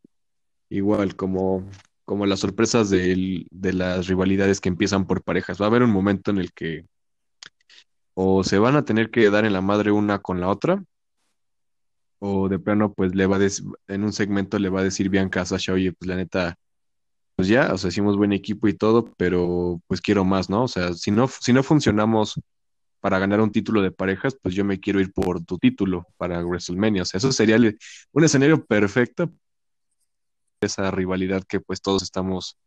igual 0.69 1.15
como, 1.15 1.67
como 2.05 2.25
las 2.25 2.39
sorpresas 2.39 2.89
de, 2.89 3.45
de 3.51 3.73
las 3.73 4.07
rivalidades 4.07 4.61
que 4.61 4.69
empiezan 4.69 5.05
por 5.05 5.23
parejas. 5.23 5.59
Va 5.59 5.65
a 5.65 5.69
haber 5.69 5.83
un 5.83 5.91
momento 5.91 6.31
en 6.31 6.37
el 6.37 6.53
que 6.53 6.85
o 8.13 8.43
se 8.43 8.59
van 8.59 8.75
a 8.75 8.83
tener 8.83 9.11
que 9.11 9.29
dar 9.29 9.45
en 9.45 9.53
la 9.53 9.61
madre 9.61 9.91
una 9.91 10.19
con 10.19 10.41
la 10.41 10.49
otra, 10.49 10.83
o 12.19 12.49
de 12.49 12.59
plano, 12.59 12.93
pues 12.93 13.15
le 13.15 13.25
va 13.25 13.37
a 13.37 13.47
en 13.87 14.03
un 14.03 14.13
segmento 14.13 14.59
le 14.59 14.69
va 14.69 14.81
a 14.81 14.83
decir 14.83 15.09
Bianca 15.09 15.41
a 15.41 15.45
Sasha, 15.45 15.73
oye, 15.73 15.93
pues 15.93 16.07
la 16.07 16.17
neta, 16.17 16.57
pues 17.39 17.47
ya, 17.47 17.73
o 17.73 17.77
sea, 17.77 17.87
hicimos 17.87 18.17
buen 18.17 18.33
equipo 18.33 18.67
y 18.67 18.73
todo, 18.73 19.13
pero 19.15 19.81
pues 19.87 20.01
quiero 20.01 20.25
más, 20.25 20.49
¿no? 20.49 20.63
O 20.63 20.67
sea, 20.67 20.93
si 20.93 21.09
no, 21.09 21.29
si 21.29 21.53
no 21.53 21.63
funcionamos 21.63 22.37
para 22.99 23.17
ganar 23.17 23.39
un 23.39 23.53
título 23.53 23.81
de 23.81 23.91
parejas, 23.91 24.37
pues 24.43 24.55
yo 24.55 24.65
me 24.65 24.81
quiero 24.81 24.99
ir 24.99 25.13
por 25.13 25.45
tu 25.45 25.57
título 25.57 26.05
para 26.17 26.43
WrestleMania. 26.43 27.03
O 27.03 27.05
sea, 27.05 27.19
eso 27.19 27.31
sería 27.31 27.55
un 28.11 28.23
escenario 28.25 28.65
perfecto. 28.65 29.31
Esa 30.59 30.91
rivalidad 30.91 31.45
que 31.47 31.61
pues 31.61 31.81
todos 31.81 32.03
estamos 32.03 32.57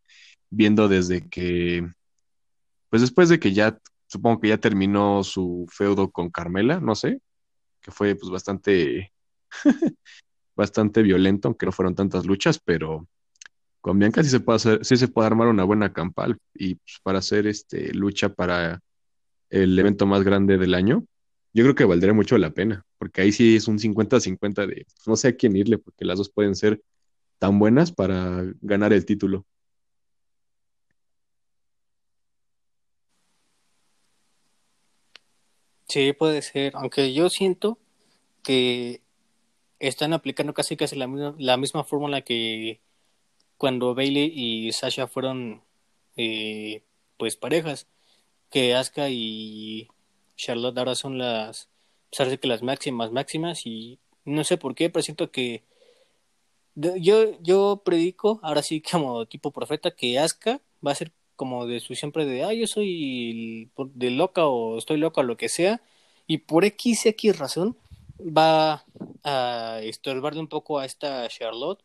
viendo 0.49 0.89
desde 0.89 1.29
que, 1.29 1.87
pues 2.89 3.03
después 3.03 3.29
de 3.29 3.39
que 3.39 3.53
ya, 3.53 3.79
supongo 4.07 4.41
que 4.41 4.49
ya 4.49 4.57
terminó 4.57 5.23
su 5.23 5.67
feudo 5.71 6.11
con 6.11 6.31
Carmela, 6.31 6.81
no 6.81 6.95
sé, 6.95 7.21
que 7.83 7.91
fue 7.91 8.15
pues 8.15 8.31
bastante, 8.31 9.13
bastante 10.57 11.03
violento, 11.03 11.49
aunque 11.49 11.67
no 11.67 11.73
fueron 11.73 11.95
tantas 11.95 12.25
luchas, 12.25 12.59
pero 12.59 13.07
con 13.83 13.99
Bianca 13.99 14.23
sí 14.23 14.31
se 14.31 15.09
puede 15.09 15.27
armar 15.27 15.49
una 15.49 15.65
buena 15.65 15.93
campal 15.93 16.39
y 16.55 16.77
pues, 16.77 17.01
para 17.03 17.19
hacer 17.19 17.49
este, 17.49 17.93
lucha 17.93 18.31
para 18.31 18.81
el 19.51 19.79
evento 19.79 20.07
más 20.07 20.23
grande 20.23 20.57
del 20.57 20.75
año, 20.75 21.05
yo 21.53 21.65
creo 21.65 21.75
que 21.75 21.85
valdría 21.85 22.15
mucho 22.15 22.39
la 22.39 22.51
pena, 22.51 22.87
porque 22.97 23.21
ahí 23.21 23.33
sí 23.33 23.57
es 23.57 23.69
un 23.69 23.79
50-50 23.79 24.67
de 24.67 24.87
pues, 24.87 25.07
no 25.07 25.17
sé 25.17 25.29
a 25.29 25.37
quién 25.37 25.57
irle, 25.57 25.79
porque 25.79 26.05
las 26.05 26.17
dos 26.17 26.31
pueden 26.31 26.55
ser 26.55 26.81
tan 27.39 27.59
buenas 27.59 27.91
para 27.93 28.45
ganar 28.61 28.93
el 28.93 29.05
título. 29.05 29.45
Sí, 35.89 36.13
puede 36.13 36.41
ser, 36.41 36.73
aunque 36.77 37.13
yo 37.13 37.29
siento 37.29 37.79
que 38.45 39.03
están 39.81 40.13
aplicando 40.13 40.55
casi 40.55 40.77
casi 40.77 40.97
la 40.97 41.57
misma 41.57 41.85
fórmula 41.85 42.23
que 42.23 42.81
cuando 43.63 43.95
Bailey 43.95 44.33
y 44.35 44.73
Sasha 44.73 45.07
fueron 45.07 45.63
eh, 46.17 46.83
pues 47.17 47.37
parejas, 47.37 47.87
que 48.51 48.75
Asuka 48.75 49.09
y 49.09 49.87
Charlotte 50.35 50.77
ahora 50.79 50.97
son 50.97 51.17
las, 51.17 51.69
pues 52.11 52.41
que 52.41 52.49
las 52.49 52.65
máximas 52.65 53.13
máximas 53.13 53.65
y 53.65 54.01
no 54.25 54.43
sé 54.43 54.59
por 54.59 54.75
qué, 54.75 54.91
pero 54.91 55.05
siento 55.05 55.31
que 55.31 55.63
yo, 56.75 57.41
yo 57.41 57.83
predico, 57.85 58.41
ahora 58.43 58.63
sí 58.65 58.81
como 58.91 59.27
tipo 59.27 59.53
profeta, 59.53 59.93
que 59.93 60.19
Asuka 60.19 60.61
va 60.85 60.91
a 60.91 60.97
ser 60.97 61.13
como 61.37 61.69
de 61.69 61.79
su 61.79 61.95
siempre 61.95 62.27
de, 62.27 62.43
ah, 62.43 62.53
yo 62.53 62.67
soy 62.67 63.71
de 63.77 64.11
loca 64.11 64.45
o 64.45 64.77
estoy 64.77 64.97
loca 64.97 65.21
o 65.21 65.25
lo 65.25 65.37
que 65.37 65.49
sea, 65.49 65.81
y 66.27 66.39
por 66.39 66.65
X, 66.65 67.07
X 67.07 67.39
razón 67.39 67.77
va 68.19 68.85
a 69.23 69.79
estorbarle 69.85 70.41
un 70.41 70.49
poco 70.49 70.81
a 70.81 70.85
esta 70.85 71.29
Charlotte 71.29 71.85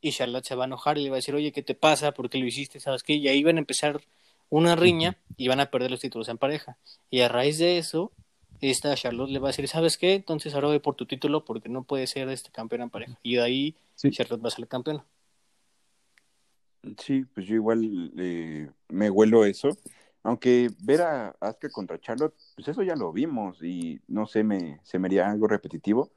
y 0.00 0.12
Charlotte 0.12 0.44
se 0.44 0.54
va 0.54 0.64
a 0.64 0.66
enojar 0.66 0.98
y 0.98 1.04
le 1.04 1.10
va 1.10 1.16
a 1.16 1.18
decir, 1.18 1.34
oye, 1.34 1.52
¿qué 1.52 1.62
te 1.62 1.74
pasa? 1.74 2.12
¿Por 2.12 2.30
qué 2.30 2.38
lo 2.38 2.46
hiciste? 2.46 2.80
¿Sabes 2.80 3.02
qué? 3.02 3.14
Y 3.14 3.28
ahí 3.28 3.42
van 3.42 3.56
a 3.56 3.60
empezar 3.60 4.00
una 4.50 4.76
riña 4.76 5.16
y 5.36 5.48
van 5.48 5.60
a 5.60 5.70
perder 5.70 5.90
los 5.90 6.00
títulos 6.00 6.28
en 6.28 6.38
pareja. 6.38 6.78
Y 7.10 7.20
a 7.20 7.28
raíz 7.28 7.58
de 7.58 7.78
eso, 7.78 8.12
esta 8.60 8.94
Charlotte 8.94 9.30
le 9.30 9.38
va 9.38 9.48
a 9.48 9.50
decir, 9.50 9.68
¿sabes 9.68 9.98
qué? 9.98 10.14
Entonces 10.14 10.54
ahora 10.54 10.68
voy 10.68 10.78
por 10.78 10.94
tu 10.94 11.06
título 11.06 11.44
porque 11.44 11.68
no 11.68 11.82
puede 11.82 12.06
ser 12.06 12.28
este 12.28 12.50
campeón 12.50 12.82
en 12.82 12.90
pareja. 12.90 13.18
Y 13.22 13.36
de 13.36 13.42
ahí 13.42 13.74
Charlotte 13.96 14.42
va 14.42 14.48
a 14.48 14.52
ser 14.52 14.66
campeona. 14.66 15.04
Sí, 16.98 17.24
pues 17.24 17.46
yo 17.46 17.54
igual 17.56 18.12
eh, 18.16 18.70
me 18.88 19.10
huelo 19.10 19.44
eso. 19.44 19.76
Aunque 20.22 20.70
ver 20.80 21.02
a 21.02 21.36
Asuka 21.40 21.70
contra 21.70 22.00
Charlotte, 22.00 22.34
pues 22.54 22.68
eso 22.68 22.82
ya 22.82 22.96
lo 22.96 23.12
vimos 23.12 23.62
y 23.62 24.00
no 24.08 24.26
sé, 24.26 24.42
me, 24.44 24.80
se 24.82 24.98
me 24.98 25.06
haría 25.06 25.30
algo 25.30 25.46
repetitivo. 25.46 26.10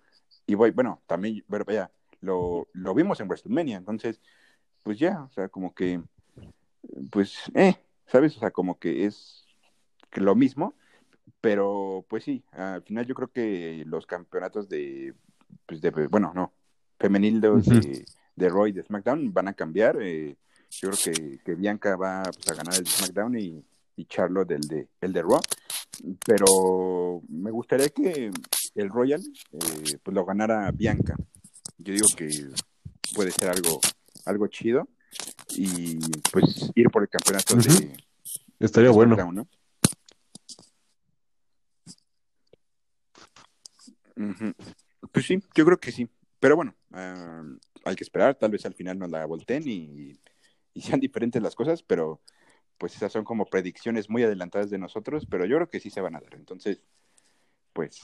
Y 0.48 0.56
voy, 0.56 0.72
bueno, 0.72 1.02
también, 1.06 1.44
pero 1.50 1.66
vaya, 1.66 1.92
lo, 2.22 2.68
lo 2.74 2.94
vimos 2.94 3.20
en 3.20 3.28
WrestleMania, 3.28 3.78
entonces, 3.78 4.22
pues 4.84 4.98
ya, 5.00 5.24
o 5.24 5.30
sea, 5.32 5.50
como 5.50 5.74
que, 5.74 6.01
pues, 7.10 7.36
eh, 7.54 7.75
¿sabes? 8.08 8.38
O 8.38 8.40
sea, 8.40 8.51
como 8.51 8.80
que 8.80 9.06
es 9.06 9.46
lo 10.13 10.36
mismo, 10.36 10.75
pero 11.40 12.06
pues 12.08 12.24
sí, 12.24 12.44
al 12.51 12.84
final 12.84 13.06
yo 13.06 13.16
creo 13.16 13.30
que 13.30 13.84
los 13.88 14.06
campeonatos 14.06 14.70
de, 14.70 15.13
pues 15.66 15.82
de 15.82 15.90
bueno, 16.08 16.32
no, 16.36 16.54
femenil 17.00 17.42
de, 17.42 18.06
de, 18.36 18.50
Roy 18.50 18.72
de 18.72 18.84
SmackDown 18.84 19.34
van 19.34 19.48
a 19.48 19.54
cambiar. 19.54 19.98
Eh, 20.01 20.36
yo 20.70 20.90
creo 20.90 21.13
que, 21.16 21.40
que 21.40 21.56
Bianca 21.56 21.96
va 21.96 22.24
pues, 22.24 22.50
a 22.51 22.56
ganar 22.56 22.75
el 22.75 22.88
SmackDown 22.88 23.38
y, 23.40 23.66
y 23.96 24.06
Charlotte 24.06 24.51
el 24.51 24.62
de, 24.62 24.88
el 25.01 25.13
de 25.13 25.22
Raw. 25.22 25.42
Pero 26.25 27.22
me 27.30 27.51
gustaría 27.51 27.90
que 27.90 28.32
el 28.75 28.90
Royal 28.90 29.22
eh, 29.51 29.98
pues 30.01 30.16
lo 30.16 30.25
ganara 30.25 30.72
Bianca. 30.72 31.16
Yo 31.84 31.94
digo 31.94 32.08
que 32.16 32.30
puede 33.14 33.32
ser 33.32 33.50
algo, 33.50 33.80
algo 34.26 34.48
chido 34.48 34.88
y 35.50 36.00
pues 36.32 36.72
ir 36.76 36.90
por 36.90 37.04
el 37.04 37.10
campeonato 37.10 37.56
de 37.56 37.98
estaría 38.60 38.92
bueno 38.92 39.18
¿no? 39.34 39.48
pues 45.12 45.26
sí 45.26 45.44
yo 45.54 45.66
creo 45.66 45.78
que 45.78 45.92
sí 45.92 46.08
pero 46.40 46.56
bueno 46.56 46.74
ah, 46.94 47.44
hay 47.84 47.96
que 47.96 48.06
esperar 48.06 48.36
tal 48.36 48.52
vez 48.52 48.66
al 48.66 48.74
final 48.74 48.98
nos 48.98 49.10
la 49.10 49.26
volteen 49.26 49.64
y, 49.68 50.18
y 50.74 50.82
sean 50.82 51.02
diferentes 51.02 51.42
las 51.42 51.56
cosas 51.56 51.84
pero 51.84 52.22
pues 52.82 52.96
esas 52.96 53.12
son 53.12 53.24
como 53.24 53.46
predicciones 53.46 54.10
muy 54.10 54.24
adelantadas 54.24 54.72
de 54.72 54.80
nosotros, 54.80 55.28
pero 55.30 55.46
yo 55.46 55.56
creo 55.58 55.70
que 55.70 55.80
sí 55.80 55.92
se 55.92 56.02
van 56.02 56.16
a 56.16 56.20
dar. 56.20 56.34
Entonces, 56.34 56.82
pues, 57.74 58.02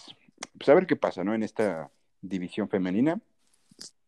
pues 0.56 0.70
a 0.70 0.76
ver 0.76 0.86
qué 0.86 0.96
pasa, 0.96 1.24
¿no? 1.24 1.34
En 1.34 1.42
esta 1.42 1.90
división 2.22 2.70
femenina. 2.70 3.20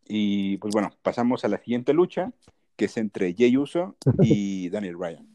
Y 0.09 0.57
pues 0.57 0.73
bueno, 0.73 0.89
pasamos 1.03 1.45
a 1.45 1.47
la 1.47 1.59
siguiente 1.59 1.93
lucha, 1.93 2.33
que 2.75 2.85
es 2.85 2.97
entre 2.97 3.33
Jay 3.37 3.55
Uso 3.55 3.95
y 4.21 4.69
Daniel 4.69 4.97
Bryan. 4.97 5.27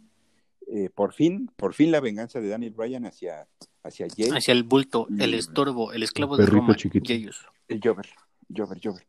Eh, 0.67 0.91
por 0.95 1.13
fin, 1.13 1.51
por 1.57 1.73
fin 1.73 1.93
la 1.93 2.01
venganza 2.01 2.41
de 2.41 2.49
Daniel 2.49 2.73
Bryan 2.73 3.07
hacia, 3.07 3.47
hacia 3.85 4.09
Jay. 4.15 4.31
Hacia 4.31 4.53
el 4.53 4.65
bulto, 4.65 5.07
el 5.19 5.35
estorbo, 5.35 5.93
el 5.93 6.03
esclavo 6.03 6.37
de 6.37 6.47
Roma, 6.47 6.77
Jay 7.05 7.29
Uso. 7.29 7.49
El 7.69 7.81
Jover, 7.83 8.09
Jover, 8.55 8.81
Jover. 8.83 9.07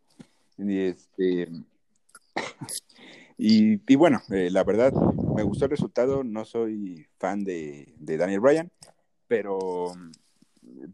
Y 0.60 0.80
este... 0.80 1.50
Y, 3.38 3.96
bueno, 3.96 4.22
eh, 4.30 4.50
la 4.50 4.64
verdad, 4.64 4.94
me 4.94 5.44
gustó 5.44 5.66
el 5.66 5.72
resultado. 5.72 6.24
No 6.24 6.46
soy 6.46 7.06
fan 7.18 7.44
de, 7.44 7.94
Daniel 7.98 8.40
Bryan, 8.40 8.72
pero 9.28 9.92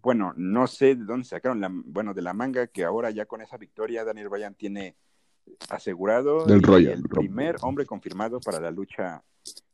bueno, 0.02 0.34
no 0.38 0.68
sé 0.68 0.96
de 0.96 1.06
dónde 1.06 1.26
sacaron 1.26 1.62
la, 1.62 1.70
bueno, 1.72 2.14
de 2.14 2.22
la 2.22 2.34
manga 2.34 2.68
que 2.68 2.84
ahora 2.84 3.10
ya 3.12 3.26
con 3.26 3.42
esa 3.42 3.58
victoria 3.58 4.04
Daniel 4.04 4.30
Bryan 4.30 4.56
tiene 4.56 4.96
asegurado 5.70 6.46
el 6.48 7.04
primer 7.04 7.58
hombre 7.62 7.86
confirmado 7.86 8.40
para 8.40 8.60
la 8.60 8.72
lucha 8.72 9.24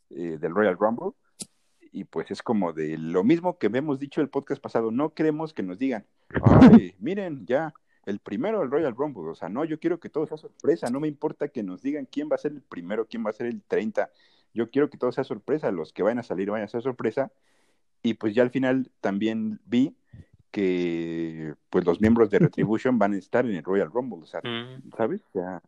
eh, 0.09 0.37
del 0.39 0.55
Royal 0.55 0.77
Rumble. 0.77 1.11
Y 1.91 2.03
pues 2.03 2.31
es 2.31 2.41
como 2.41 2.73
de 2.73 2.97
lo 2.97 3.23
mismo 3.23 3.57
que 3.57 3.67
hemos 3.67 3.99
dicho 3.99 4.21
el 4.21 4.29
podcast 4.29 4.61
pasado, 4.61 4.91
no 4.91 5.13
queremos 5.13 5.53
que 5.53 5.63
nos 5.63 5.79
digan, 5.79 6.05
ay, 6.43 6.95
miren, 6.99 7.45
ya 7.45 7.73
el 8.05 8.19
primero 8.19 8.63
el 8.63 8.71
Royal 8.71 8.95
Rumble. 8.95 9.29
O 9.29 9.35
sea, 9.35 9.49
no, 9.49 9.65
yo 9.65 9.79
quiero 9.79 9.99
que 9.99 10.09
todo 10.09 10.25
sea 10.27 10.37
sorpresa. 10.37 10.89
No 10.89 10.99
me 10.99 11.07
importa 11.07 11.49
que 11.49 11.61
nos 11.63 11.81
digan 11.81 12.07
quién 12.09 12.29
va 12.31 12.35
a 12.35 12.39
ser 12.39 12.53
el 12.53 12.61
primero, 12.61 13.05
quién 13.05 13.25
va 13.25 13.31
a 13.31 13.33
ser 13.33 13.47
el 13.47 13.61
30. 13.61 14.09
Yo 14.53 14.69
quiero 14.69 14.89
que 14.89 14.97
todo 14.97 15.11
sea 15.11 15.23
sorpresa. 15.23 15.71
Los 15.71 15.91
que 15.91 16.03
vayan 16.03 16.19
a 16.19 16.23
salir 16.23 16.49
vayan 16.49 16.65
a 16.65 16.69
ser 16.69 16.81
sorpresa. 16.81 17.31
Y 18.07 18.13
pues 18.13 18.33
ya 18.33 18.43
al 18.43 18.51
final 18.51 18.89
también 19.01 19.59
vi 19.65 19.95
que 20.51 21.53
pues 21.69 21.85
los 21.85 21.99
miembros 21.99 22.29
de 22.29 22.39
Retribution 22.39 22.97
van 22.97 23.13
a 23.13 23.17
estar 23.17 23.45
en 23.45 23.55
el 23.55 23.63
Royal 23.63 23.91
Rumble. 23.91 24.19
O 24.23 24.25
sea, 24.25 24.41
mm. 24.41 24.91
¿sabes? 24.95 25.21
O 25.29 25.31
sea, 25.33 25.61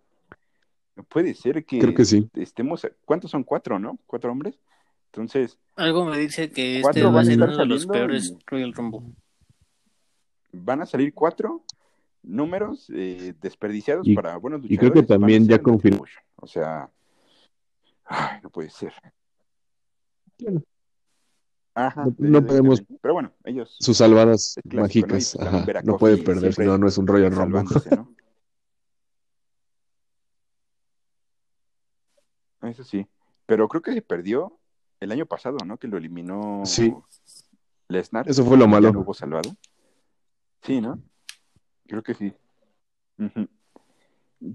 puede 1.09 1.33
ser 1.33 1.65
que, 1.65 1.79
Creo 1.79 1.93
que 1.93 2.05
sí. 2.05 2.29
estemos. 2.35 2.87
¿Cuántos 3.05 3.31
son? 3.31 3.43
Cuatro, 3.43 3.77
¿no? 3.77 3.99
Cuatro 4.05 4.31
hombres. 4.31 4.57
Entonces. 5.07 5.57
Algo 5.75 6.05
me 6.05 6.17
dice 6.17 6.49
que 6.49 6.79
este 6.79 7.03
va 7.03 7.21
a 7.21 7.25
ser 7.25 7.41
uno 7.41 7.57
de 7.57 7.65
los 7.65 7.85
peores 7.87 8.35
Royal 8.45 8.73
Rumble. 8.73 9.01
Van 10.51 10.81
a 10.81 10.85
salir 10.85 11.13
cuatro 11.13 11.63
números 12.23 12.89
eh, 12.93 13.33
desperdiciados 13.41 14.07
para 14.15 14.37
buenos 14.37 14.61
luchadores. 14.61 14.75
Y 14.75 14.77
creo 14.77 14.93
que 14.93 15.03
también 15.03 15.47
ya 15.47 15.61
confirmó. 15.61 16.05
O 16.35 16.47
sea, 16.47 16.89
ay, 18.05 18.39
no 18.43 18.49
puede 18.49 18.69
ser. 18.69 18.93
Ajá, 21.79 22.05
no, 22.17 22.45
podemos. 22.45 22.83
Pero 23.01 23.13
bueno, 23.13 23.31
ellos. 23.45 23.77
Sus 23.79 23.95
salvadas 23.95 24.55
mágicas. 24.65 25.37
¿no? 25.85 25.97
puede 25.97 26.17
perder, 26.17 26.53
si 26.53 26.63
no, 26.63 26.77
no 26.77 26.89
es 26.89 26.97
un 26.97 27.07
Royal 27.07 27.31
Rumble. 27.31 27.63
Eso 32.63 32.83
sí. 32.83 33.07
Pero 33.45 33.69
creo 33.69 33.81
que 33.81 33.93
se 33.93 34.01
perdió 34.01 34.59
el 34.99 35.13
año 35.13 35.25
pasado, 35.25 35.55
¿no? 35.65 35.77
Que 35.77 35.87
lo 35.87 35.97
eliminó 35.97 36.63
sí. 36.65 36.93
Lesnar. 37.87 38.29
Eso 38.29 38.43
fue 38.43 38.57
lo 38.57 38.67
malo. 38.67 38.91
No 38.91 38.99
hubo 38.99 39.13
salvado. 39.13 39.49
Sí, 40.63 40.81
¿no? 40.81 41.01
Creo 41.87 42.03
que 42.03 42.13
sí. 42.13 42.33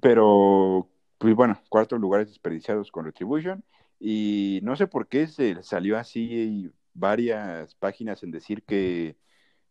Pero, 0.02 0.90
pues 1.16 1.34
bueno, 1.34 1.58
cuatro 1.70 1.96
lugares 1.96 2.28
desperdiciados 2.28 2.92
con 2.92 3.06
Retribution. 3.06 3.64
Y 3.98 4.60
no 4.62 4.76
sé 4.76 4.86
por 4.86 5.08
qué 5.08 5.26
se 5.26 5.62
salió 5.62 5.96
así 5.96 6.70
varias 6.94 7.74
páginas 7.74 8.22
en 8.22 8.30
decir 8.30 8.62
que 8.62 9.16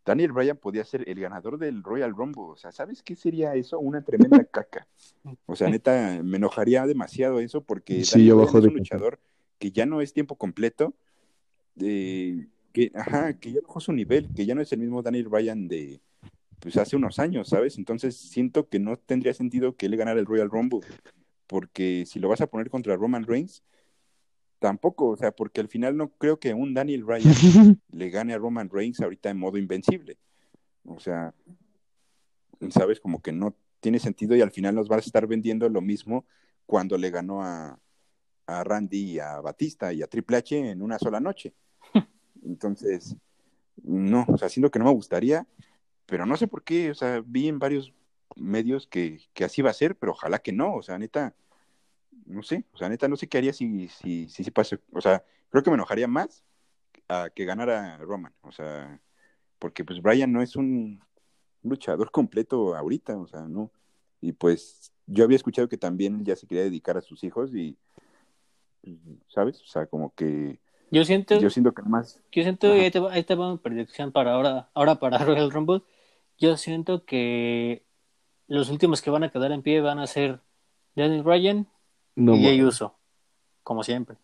Daniel 0.05 0.33
Bryan 0.33 0.57
podía 0.57 0.83
ser 0.83 1.07
el 1.07 1.19
ganador 1.19 1.57
del 1.57 1.81
Royal 1.81 2.13
Rumble. 2.15 2.43
O 2.43 2.57
sea, 2.57 2.71
¿sabes 2.71 3.01
qué 3.01 3.15
sería 3.15 3.55
eso? 3.55 3.79
Una 3.79 4.03
tremenda 4.03 4.43
caca. 4.51 4.87
O 5.45 5.55
sea, 5.55 5.69
neta, 5.69 6.21
me 6.23 6.37
enojaría 6.37 6.85
demasiado 6.85 7.39
eso 7.39 7.63
porque 7.63 8.03
sí, 8.03 8.27
Daniel 8.27 8.47
es 8.47 8.53
un 8.53 8.73
luchador 8.73 9.19
que 9.57 9.71
ya 9.71 9.85
no 9.85 10.01
es 10.01 10.11
tiempo 10.11 10.35
completo, 10.35 10.93
que, 11.77 12.91
ajá, 12.93 13.33
que 13.39 13.53
ya 13.53 13.61
bajó 13.61 13.79
su 13.79 13.93
nivel, 13.93 14.27
que 14.35 14.45
ya 14.45 14.55
no 14.55 14.61
es 14.61 14.71
el 14.73 14.79
mismo 14.79 15.01
Daniel 15.01 15.29
Bryan 15.29 15.69
de, 15.69 16.01
pues 16.59 16.75
hace 16.75 16.97
unos 16.97 17.19
años, 17.19 17.47
¿sabes? 17.47 17.77
Entonces 17.77 18.15
siento 18.15 18.67
que 18.67 18.79
no 18.79 18.97
tendría 18.97 19.33
sentido 19.33 19.75
que 19.77 19.85
él 19.85 19.95
ganara 19.95 20.19
el 20.19 20.25
Royal 20.25 20.49
Rumble, 20.49 20.81
porque 21.47 22.03
si 22.05 22.19
lo 22.19 22.27
vas 22.27 22.41
a 22.41 22.47
poner 22.47 22.69
contra 22.69 22.97
Roman 22.97 23.25
Reigns, 23.25 23.63
tampoco, 24.63 25.10
o 25.10 25.17
sea, 25.17 25.32
porque 25.32 25.60
al 25.60 25.67
final 25.67 25.98
no 25.98 26.10
creo 26.10 26.39
que 26.39 26.53
un 26.53 26.74
Daniel 26.74 27.03
Bryan 27.03 27.34
le 27.91 28.10
gane 28.10 28.34
a 28.34 28.38
Roman 28.38 28.70
Reigns 28.70 29.01
ahorita 29.01 29.29
en 29.29 29.38
modo 29.38 29.58
invencible. 29.58 30.17
O 30.86 31.00
sea, 31.00 31.34
sabes, 32.70 33.01
como 33.01 33.22
que 33.22 33.34
no 33.34 33.55
tiene 33.82 34.00
sentido 34.00 34.36
y 34.36 34.41
al 34.41 34.51
final 34.51 34.75
nos 34.75 34.88
vas 34.88 35.00
a 35.00 35.08
estar 35.08 35.27
vendiendo 35.27 35.67
lo 35.67 35.82
mismo 35.82 36.25
cuando 36.65 36.98
le 36.98 37.10
ganó 37.12 37.43
a, 37.43 37.77
a 38.48 38.63
Randy 38.63 39.12
y 39.12 39.20
a 39.20 39.41
Batista 39.41 39.91
y 39.91 40.01
a 40.01 40.08
Triple 40.08 40.38
H 40.38 40.72
en 40.72 40.82
una 40.82 40.98
sola 40.98 41.20
noche. 41.20 41.53
Entonces, 42.43 43.17
no, 43.84 44.25
o 44.29 44.38
sea, 44.38 44.48
siento 44.48 44.72
que 44.72 44.79
no 44.79 44.86
me 44.86 44.93
gustaría 44.93 45.46
pero 46.05 46.25
no 46.25 46.38
sé 46.38 46.48
por 46.48 46.63
qué, 46.63 46.91
o 46.91 46.96
sea, 46.96 47.24
vi 47.25 47.48
en 47.48 47.60
varios 47.60 47.93
medios 48.36 48.88
que, 48.88 49.20
que 49.34 49.46
así 49.46 49.62
va 49.62 49.70
a 49.70 49.74
ser, 49.74 49.96
pero 49.96 50.12
ojalá 50.12 50.39
que 50.39 50.51
no, 50.51 50.75
o 50.75 50.84
sea, 50.84 50.98
neta, 50.98 51.36
no 52.25 52.43
sé, 52.43 52.65
o 52.73 52.77
sea, 52.77 52.89
neta, 52.89 53.07
no 53.07 53.15
sé 53.15 53.27
qué 53.27 53.37
haría 53.37 53.53
si, 53.53 53.87
si, 53.89 54.27
si, 54.27 54.43
si 54.43 54.51
pase, 54.51 54.79
o 54.91 55.01
sea, 55.01 55.23
creo 55.49 55.63
que 55.63 55.69
me 55.69 55.75
enojaría 55.75 56.07
más 56.07 56.43
a 57.09 57.29
que 57.29 57.45
ganara 57.45 57.97
Roman, 57.97 58.33
o 58.41 58.51
sea, 58.51 58.99
porque 59.59 59.83
pues 59.85 60.01
Brian 60.01 60.31
no 60.31 60.41
es 60.41 60.55
un 60.55 61.01
luchador 61.63 62.11
completo 62.11 62.75
ahorita, 62.75 63.17
o 63.17 63.27
sea, 63.27 63.41
no. 63.41 63.71
Y 64.21 64.33
pues 64.33 64.91
yo 65.05 65.23
había 65.23 65.35
escuchado 65.35 65.67
que 65.67 65.77
también 65.77 66.23
ya 66.23 66.35
se 66.35 66.47
quería 66.47 66.63
dedicar 66.63 66.97
a 66.97 67.01
sus 67.01 67.23
hijos 67.23 67.53
y, 67.53 67.77
¿sabes? 69.27 69.61
O 69.61 69.65
sea, 69.65 69.85
como 69.85 70.13
que 70.13 70.59
Yo 70.91 71.03
siento, 71.05 71.39
yo 71.39 71.49
siento 71.49 71.73
que 71.73 71.81
más... 71.83 72.19
yo 72.31 72.43
siento, 72.43 72.67
Ajá. 72.67 72.77
y 72.77 72.79
ahí 72.81 72.91
te, 72.91 72.99
va, 72.99 73.13
ahí 73.13 73.23
te 73.23 73.35
va 73.35 73.51
mi 73.51 73.57
predicción 73.57 74.11
para 74.11 74.33
ahora, 74.33 74.69
ahora 74.73 74.95
para 74.95 75.17
Royal 75.25 75.51
Rumble. 75.51 75.81
Yo 76.37 76.57
siento 76.57 77.05
que 77.05 77.85
los 78.47 78.69
últimos 78.69 79.01
que 79.01 79.09
van 79.09 79.23
a 79.23 79.31
quedar 79.31 79.51
en 79.51 79.61
pie 79.61 79.81
van 79.81 79.99
a 79.99 80.07
ser 80.07 80.41
Daniel 80.95 81.23
Bryan 81.23 81.67
No, 82.15 82.36
y 82.36 82.62
como 83.63 83.84
siempre. 83.84 84.17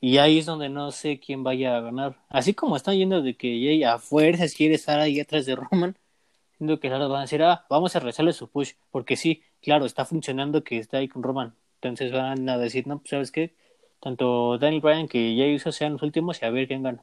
Y 0.00 0.18
ahí 0.18 0.38
es 0.38 0.46
donde 0.46 0.68
no 0.68 0.92
sé 0.92 1.18
quién 1.18 1.42
vaya 1.42 1.76
a 1.76 1.80
ganar. 1.80 2.16
Así 2.28 2.52
como 2.52 2.76
están 2.76 2.96
yendo 2.96 3.22
de 3.22 3.36
que 3.36 3.48
Jay 3.48 3.82
a 3.84 3.98
fuerzas 3.98 4.54
quiere 4.54 4.74
estar 4.74 5.00
ahí 5.00 5.18
atrás 5.18 5.46
de 5.46 5.56
Roman, 5.56 5.96
siento 6.58 6.78
que 6.78 6.88
ahora 6.88 7.06
van 7.08 7.18
a 7.18 7.22
decir, 7.22 7.42
ah, 7.42 7.64
vamos 7.70 7.96
a 7.96 8.00
rezarle 8.00 8.32
su 8.34 8.48
push, 8.48 8.72
porque 8.90 9.16
sí, 9.16 9.42
claro, 9.62 9.86
está 9.86 10.04
funcionando 10.04 10.62
que 10.62 10.78
está 10.78 10.98
ahí 10.98 11.08
con 11.08 11.22
Roman. 11.22 11.54
Entonces 11.80 12.12
van 12.12 12.48
a 12.48 12.58
decir, 12.58 12.86
no, 12.86 12.98
pues 12.98 13.10
sabes 13.10 13.32
qué, 13.32 13.54
tanto 14.00 14.58
Daniel 14.58 14.82
Bryan 14.82 15.08
que 15.08 15.34
Jay 15.36 15.54
Uso 15.54 15.72
sean 15.72 15.94
los 15.94 16.02
últimos 16.02 16.40
y 16.42 16.44
a 16.44 16.50
ver 16.50 16.68
quién 16.68 16.82
gana. 16.82 17.02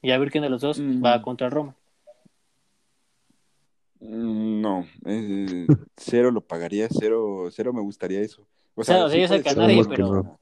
Y 0.00 0.10
a 0.12 0.18
ver 0.18 0.30
quién 0.30 0.42
de 0.42 0.50
los 0.50 0.62
dos 0.62 0.78
Mm. 0.80 1.04
va 1.04 1.20
contra 1.22 1.50
Roman. 1.50 1.74
Mm, 4.00 4.60
No, 4.62 4.86
eh, 5.04 5.66
cero 5.96 6.30
lo 6.30 6.40
pagaría, 6.40 6.88
cero, 6.90 7.48
cero 7.50 7.72
me 7.72 7.82
gustaría 7.82 8.20
eso. 8.20 8.46
O 8.80 8.84
sea, 8.84 8.96
sea, 8.96 9.04
o 9.06 9.08
sea, 9.08 9.16
sí 9.16 9.20
yo 9.22 9.28
sé 9.28 9.42
que 9.42 9.50
a 9.50 9.54
nadie, 9.54 9.84
pero- 9.88 10.38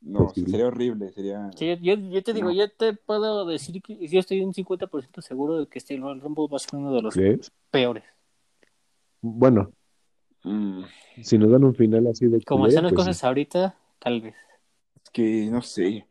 No, 0.00 0.28
sería 0.30 0.66
horrible, 0.66 1.10
sería... 1.12 1.50
Sí, 1.56 1.76
yo, 1.82 1.94
yo 1.94 2.22
te 2.22 2.32
digo, 2.32 2.48
No. 2.48 2.54
yo 2.54 2.70
te 2.70 2.94
puedo 2.94 3.44
decir 3.46 3.82
que 3.82 4.06
yo 4.08 4.20
estoy 4.20 4.40
un 4.42 4.54
50% 4.54 5.20
seguro 5.20 5.58
de 5.60 5.66
que 5.66 5.78
este 5.78 5.96
Royal 5.96 6.20
Rumble 6.20 6.46
va 6.50 6.56
a 6.56 6.60
ser 6.60 6.76
uno 6.78 6.92
de 6.94 7.02
los 7.02 7.14
¿crees? 7.14 7.50
peores. 7.70 8.04
Bueno, 9.20 9.70
Mm, 10.44 10.84
si 11.20 11.36
nos 11.36 11.50
dan 11.50 11.64
un 11.64 11.74
final 11.74 12.06
así 12.06 12.26
de 12.28 12.40
Como 12.44 12.68
están 12.68 12.84
las 12.84 12.92
pues 12.92 13.04
cosas 13.06 13.24
ahorita, 13.24 13.74
tal 13.98 14.20
vez. 14.20 14.36
es 15.02 15.10
que 15.10 15.48
no 15.50 15.60
sé. 15.62 16.06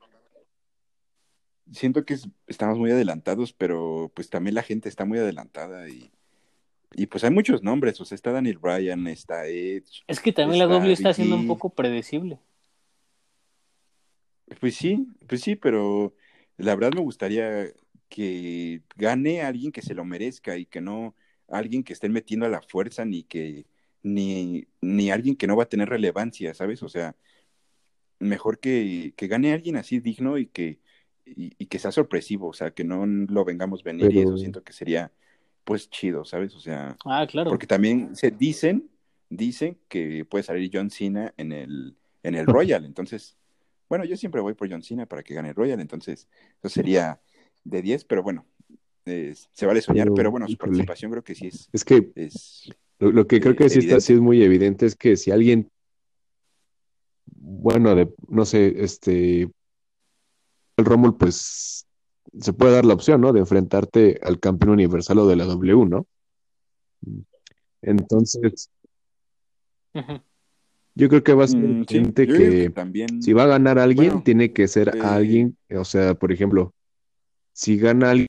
Siento 1.71 2.03
que 2.05 2.15
es- 2.15 2.27
estamos 2.45 2.77
muy 2.77 2.91
adelantados, 2.91 3.53
pero 3.53 4.11
pues 4.13 4.29
también 4.29 4.53
la 4.55 4.63
gente 4.63 4.89
está 4.89 5.05
muy 5.05 5.17
adelantada 5.17 5.87
y, 5.89 6.11
y 6.93 7.07
pues 7.07 7.23
hay 7.23 7.31
muchos 7.31 7.63
nombres, 7.63 7.99
o 7.99 8.05
sea, 8.05 8.15
está 8.15 8.31
Daniel 8.31 8.57
Bryan, 8.57 9.07
está 9.07 9.47
Edge, 9.47 10.03
Es 10.07 10.19
que 10.19 10.31
también 10.31 10.59
la 10.59 10.67
W 10.67 10.91
está 10.91 11.13
siendo 11.13 11.35
un 11.35 11.47
poco 11.47 11.69
predecible. 11.69 12.39
Pues 14.59 14.75
sí, 14.75 15.07
pues 15.27 15.41
sí, 15.41 15.55
pero 15.55 16.15
la 16.57 16.75
verdad 16.75 16.93
me 16.93 17.01
gustaría 17.01 17.67
que 18.09 18.81
gane 18.95 19.41
alguien 19.41 19.71
que 19.71 19.81
se 19.81 19.93
lo 19.93 20.05
merezca 20.05 20.57
y 20.57 20.65
que 20.65 20.79
no 20.79 21.15
alguien 21.49 21.83
que 21.83 21.93
estén 21.93 22.13
metiendo 22.13 22.45
a 22.45 22.49
la 22.49 22.61
fuerza 22.61 23.03
ni 23.05 23.23
que 23.23 23.65
ni, 24.03 24.67
ni 24.81 25.11
alguien 25.11 25.35
que 25.35 25.47
no 25.47 25.57
va 25.57 25.63
a 25.63 25.69
tener 25.69 25.89
relevancia, 25.89 26.53
¿sabes? 26.53 26.81
O 26.83 26.89
sea, 26.89 27.15
mejor 28.19 28.59
que, 28.59 29.13
que 29.17 29.27
gane 29.27 29.53
alguien 29.53 29.75
así 29.75 29.99
digno 29.99 30.37
y 30.37 30.47
que 30.47 30.79
y, 31.25 31.53
y 31.57 31.65
que 31.65 31.79
sea 31.79 31.91
sorpresivo, 31.91 32.47
o 32.47 32.53
sea, 32.53 32.71
que 32.71 32.85
no 32.85 33.05
lo 33.05 33.43
vengamos 33.43 33.83
venir 33.83 34.11
y 34.13 34.19
eso 34.19 34.37
siento 34.37 34.63
que 34.63 34.71
sería 34.71 35.11
pues 35.67 35.89
chido, 35.89 36.23
¿sabes? 36.25 36.55
O 36.55 36.59
sea, 36.61 36.97
Ah, 37.05 37.27
claro. 37.29 37.49
porque 37.51 37.67
también 37.67 38.15
se 38.15 38.31
dicen, 38.31 38.89
dicen 39.29 39.77
que 39.89 40.23
puede 40.25 40.43
salir 40.43 40.71
John 40.73 40.89
Cena 40.89 41.33
en 41.37 41.51
el, 41.51 41.97
en 42.23 42.35
el 42.35 42.47
Royal. 42.47 42.85
Entonces, 42.85 43.35
bueno, 43.89 44.05
yo 44.05 44.15
siempre 44.15 44.39
voy 44.41 44.53
por 44.53 44.71
John 44.71 44.81
Cena 44.81 45.05
para 45.05 45.23
que 45.23 45.33
gane 45.33 45.49
el 45.49 45.55
Royal. 45.55 45.81
Entonces, 45.81 46.29
eso 46.63 46.69
sería 46.69 47.19
de 47.65 47.81
10, 47.81 48.05
pero 48.05 48.23
bueno, 48.23 48.45
es- 49.05 49.49
se 49.51 49.65
vale 49.65 49.81
soñar. 49.81 50.05
Pero, 50.05 50.15
Pero, 50.15 50.31
bueno, 50.31 50.47
su 50.47 50.53
híjole. 50.53 50.71
participación 50.71 51.11
creo 51.11 51.23
que 51.23 51.35
sí 51.35 51.47
es. 51.47 51.69
Es 51.73 51.83
que 51.83 52.11
es 52.15 52.69
lo, 52.99 53.11
lo 53.11 53.27
que 53.27 53.41
creo 53.41 53.53
eh, 53.53 53.57
que 53.57 53.69
sí 53.69 53.79
está 53.79 53.99
sí 53.99 54.13
es 54.13 54.19
muy 54.21 54.41
evidente 54.41 54.85
es 54.85 54.95
que 54.95 55.17
si 55.17 55.31
alguien, 55.31 55.69
bueno, 57.25 57.95
de, 57.95 58.09
no 58.29 58.45
sé, 58.45 58.73
este, 58.83 59.49
el 60.77 60.85
Rumble, 60.85 61.13
pues 61.13 61.86
se 62.39 62.53
puede 62.53 62.73
dar 62.73 62.85
la 62.85 62.93
opción, 62.93 63.21
¿no? 63.21 63.33
De 63.33 63.39
enfrentarte 63.39 64.19
al 64.23 64.39
campeón 64.39 64.71
universal 64.71 65.19
o 65.19 65.27
de 65.27 65.35
la 65.35 65.45
W, 65.45 65.85
¿no? 65.85 66.07
Entonces, 67.81 68.69
yo 70.95 71.09
creo 71.09 71.23
que 71.23 71.33
va 71.33 71.45
a 71.45 71.47
ser 71.47 71.59
Mm, 71.59 71.83
gente 71.85 72.27
que 72.27 72.33
que 72.33 72.69
también. 72.69 73.21
si 73.21 73.33
va 73.33 73.43
a 73.43 73.47
ganar 73.47 73.79
alguien, 73.79 74.07
Bueno, 74.07 74.23
tiene 74.23 74.51
que 74.51 74.67
ser 74.67 74.89
eh, 74.95 74.99
alguien, 75.01 75.57
o 75.75 75.85
sea, 75.85 76.15
por 76.15 76.31
ejemplo, 76.31 76.73
si 77.53 77.77
gana 77.77 78.11
alguien, 78.11 78.27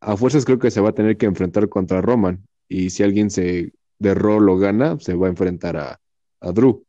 a 0.00 0.16
fuerzas 0.16 0.44
creo 0.44 0.58
que 0.58 0.70
se 0.70 0.80
va 0.80 0.90
a 0.90 0.94
tener 0.94 1.16
que 1.16 1.26
enfrentar 1.26 1.68
contra 1.68 2.00
Roman. 2.02 2.46
Y 2.68 2.90
si 2.90 3.02
alguien 3.02 3.30
se 3.30 3.72
de 3.98 4.14
Raw 4.14 4.40
lo 4.40 4.58
gana, 4.58 4.98
se 4.98 5.14
va 5.14 5.26
a 5.26 5.30
enfrentar 5.30 5.76
a, 5.76 6.00
a 6.40 6.52
Drew. 6.52 6.84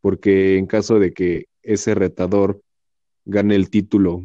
Porque 0.00 0.56
en 0.56 0.66
caso 0.66 0.98
de 0.98 1.12
que 1.12 1.46
ese 1.62 1.94
retador 1.94 2.60
gane 3.24 3.54
el 3.54 3.70
título, 3.70 4.24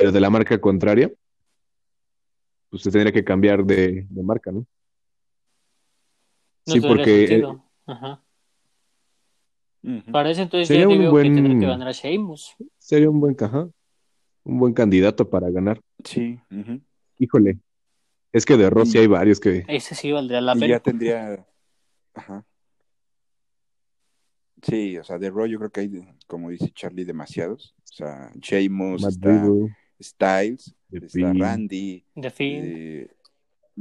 pero 0.00 0.12
de 0.12 0.20
la 0.20 0.30
marca 0.30 0.58
contraria, 0.58 1.12
pues 2.70 2.82
se 2.82 2.90
tendría 2.90 3.12
que 3.12 3.22
cambiar 3.22 3.62
de, 3.64 4.06
de 4.08 4.22
marca, 4.22 4.50
¿no? 4.50 4.60
No 6.66 6.72
Sí, 6.72 6.80
porque, 6.80 7.26
sentido. 7.26 7.62
Ajá. 7.86 8.22
Para 10.10 10.30
eso 10.30 10.40
entonces 10.42 10.68
Sería 10.68 10.84
yo 10.84 10.90
un 10.90 11.10
buen- 11.10 11.34
que 11.34 11.40
tendrá 11.42 11.58
que 11.60 11.66
ganar 11.66 11.88
a 11.88 11.92
Sheamus. 11.92 12.54
Sería 12.78 13.10
un 13.10 13.20
buen 13.20 13.34
caja, 13.34 13.68
un 14.44 14.58
buen 14.58 14.72
candidato 14.72 15.28
para 15.28 15.50
ganar. 15.50 15.80
Sí. 16.04 16.38
Híjole, 17.18 17.58
es 18.32 18.46
que 18.46 18.56
de 18.56 18.70
Y- 18.86 18.98
hay 18.98 19.06
varios 19.06 19.38
que 19.40 19.64
Ese 19.68 19.94
sí 19.94 20.12
valdría 20.12 20.40
la 20.40 20.52
y 20.56 20.60
pena. 20.60 20.66
ya 20.68 20.80
tendría. 20.80 21.46
Ajá. 22.14 22.44
Sí, 24.62 24.98
o 24.98 25.04
sea, 25.04 25.18
de 25.18 25.30
Raw 25.30 25.46
yo 25.46 25.58
creo 25.58 25.70
que 25.70 25.80
hay, 25.80 25.90
como 26.26 26.50
dice 26.50 26.70
Charlie, 26.74 27.04
demasiados. 27.04 27.74
O 27.78 27.92
sea, 27.94 28.30
Sheamus, 28.36 29.00
Matt 29.02 29.10
está 29.12 29.28
Riddle, 29.30 29.74
Styles, 30.00 30.74
The 30.90 30.96
está 30.98 31.10
Fiend. 31.10 31.40
Randy, 31.40 32.04
The 32.20 32.30
Fiend. 32.30 32.66
eh, 32.76 33.10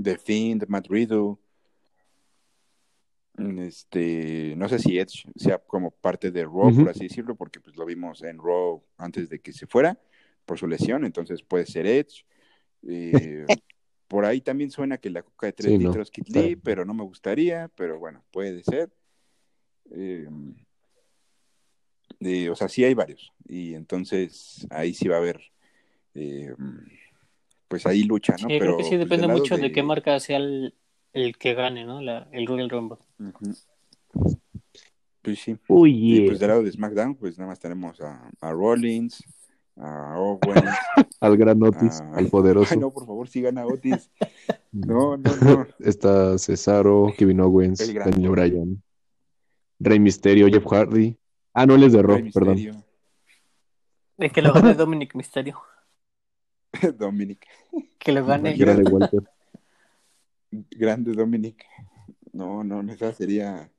The 0.02 0.18
Fiend, 0.18 0.66
Matt 0.68 0.88
Riddle. 0.88 1.36
Este, 3.38 4.54
no 4.58 4.68
sé 4.68 4.80
si 4.80 5.00
Edge 5.00 5.24
sea 5.36 5.60
como 5.60 5.92
parte 5.92 6.30
de 6.30 6.44
Raw, 6.44 6.76
por 6.76 6.90
así 6.90 7.06
decirlo, 7.06 7.36
porque 7.36 7.62
pues 7.62 7.78
lo 7.78 7.86
vimos 7.86 8.22
en 8.24 8.38
Raw 8.38 8.84
antes 8.98 9.30
de 9.30 9.40
que 9.40 9.54
se 9.54 9.66
fuera 9.66 9.98
por 10.46 10.58
su 10.60 10.68
lesión, 10.68 11.06
entonces 11.06 11.42
puede 11.42 11.66
ser 11.66 11.86
Edge. 11.86 12.26
Eh, 12.88 13.46
por 14.10 14.26
ahí 14.26 14.42
también 14.42 14.72
suena 14.72 14.98
que 14.98 15.10
la 15.10 15.24
coca 15.24 15.48
de 15.48 15.54
tres 15.54 15.72
Sí, 15.72 15.78
no, 15.78 15.90
litros 15.90 16.12
está- 16.14 16.42
Lee, 16.42 16.56
pero 16.58 16.84
no 16.84 16.94
me 16.94 17.04
gustaría, 17.04 17.70
pero 17.76 17.98
bueno, 17.98 18.26
puede 18.32 18.62
ser. 18.64 18.92
Eh, 19.92 20.28
eh, 22.20 22.50
o 22.50 22.56
sea, 22.58 22.68
sí 22.68 22.84
hay 22.84 22.94
varios, 22.94 23.32
y 23.48 23.74
entonces 23.74 24.68
ahí 24.70 24.94
sí 24.94 25.08
va 25.08 25.16
a 25.16 25.20
haber, 25.20 25.40
eh, 26.16 26.54
pues 27.68 27.86
ahí 27.86 28.04
lucha, 28.04 28.34
¿no? 28.34 28.40
Sí, 28.40 28.46
pero 28.48 28.60
creo 28.60 28.78
que 28.78 28.84
sí 28.84 28.90
pues, 28.98 29.00
depende 29.02 29.28
mucho 29.28 29.58
de... 29.58 29.72
qué 29.72 29.84
marca 29.84 30.20
sea 30.20 30.38
el, 30.38 30.74
el 31.14 31.38
que 31.38 31.54
gane, 31.54 31.86
¿no? 31.86 32.02
La, 32.02 32.28
el 32.32 32.48
Royal 32.48 32.70
Rumble. 32.70 32.98
Ujú. 33.20 33.56
Pues 35.22 35.40
sí. 35.40 35.58
Y 35.68 36.22
pues 36.28 36.40
del 36.40 36.48
lado 36.50 36.64
de 36.64 36.72
SmackDown, 36.72 37.16
pues 37.16 37.38
nada 37.38 37.50
más 37.50 37.60
tenemos 37.60 38.00
a, 38.02 38.32
a 38.42 38.52
Rollins, 38.52 39.24
a 39.76 40.18
Owens, 40.18 40.70
Al 41.20 41.38
gran 41.38 41.62
Otis, 41.62 42.02
a... 42.02 42.16
al 42.16 42.28
poderoso. 42.28 42.74
Ay, 42.74 42.80
no, 42.80 42.92
por 42.92 43.06
favor, 43.06 43.28
sigan 43.28 43.58
a 43.58 43.66
Otis. 43.66 44.10
No, 44.72 45.18
no, 45.18 45.36
no. 45.42 45.68
Está 45.80 46.38
Cesaro, 46.38 47.12
Kevin 47.18 47.42
Owens, 47.42 47.80
Daniel. 47.80 48.30
Bryan, 48.30 48.84
Rey 49.80 50.00
Misterio, 50.00 50.48
Jeff 50.48 50.64
Hardy. 50.64 51.18
Ah, 51.56 51.66
no, 51.66 51.74
él 51.74 51.86
es 51.86 51.94
de 51.94 52.04
Rey 52.04 52.32
perdón. 52.32 52.84
De 54.18 54.30
que 54.30 54.44
lo 54.44 54.54
gane 54.54 54.76
Dominic 54.76 55.16
Mysterio. 55.16 55.60
Dominic. 56.98 57.46
Que 57.98 58.12
lo 58.12 58.26
gane. 58.26 58.56
Grande 58.56 58.92
Walter. 58.92 59.24
Grande 60.52 61.14
Dominic. 61.14 61.66
No, 62.34 62.64
no, 62.64 62.82
esa 62.92 63.14
sería 63.14 63.70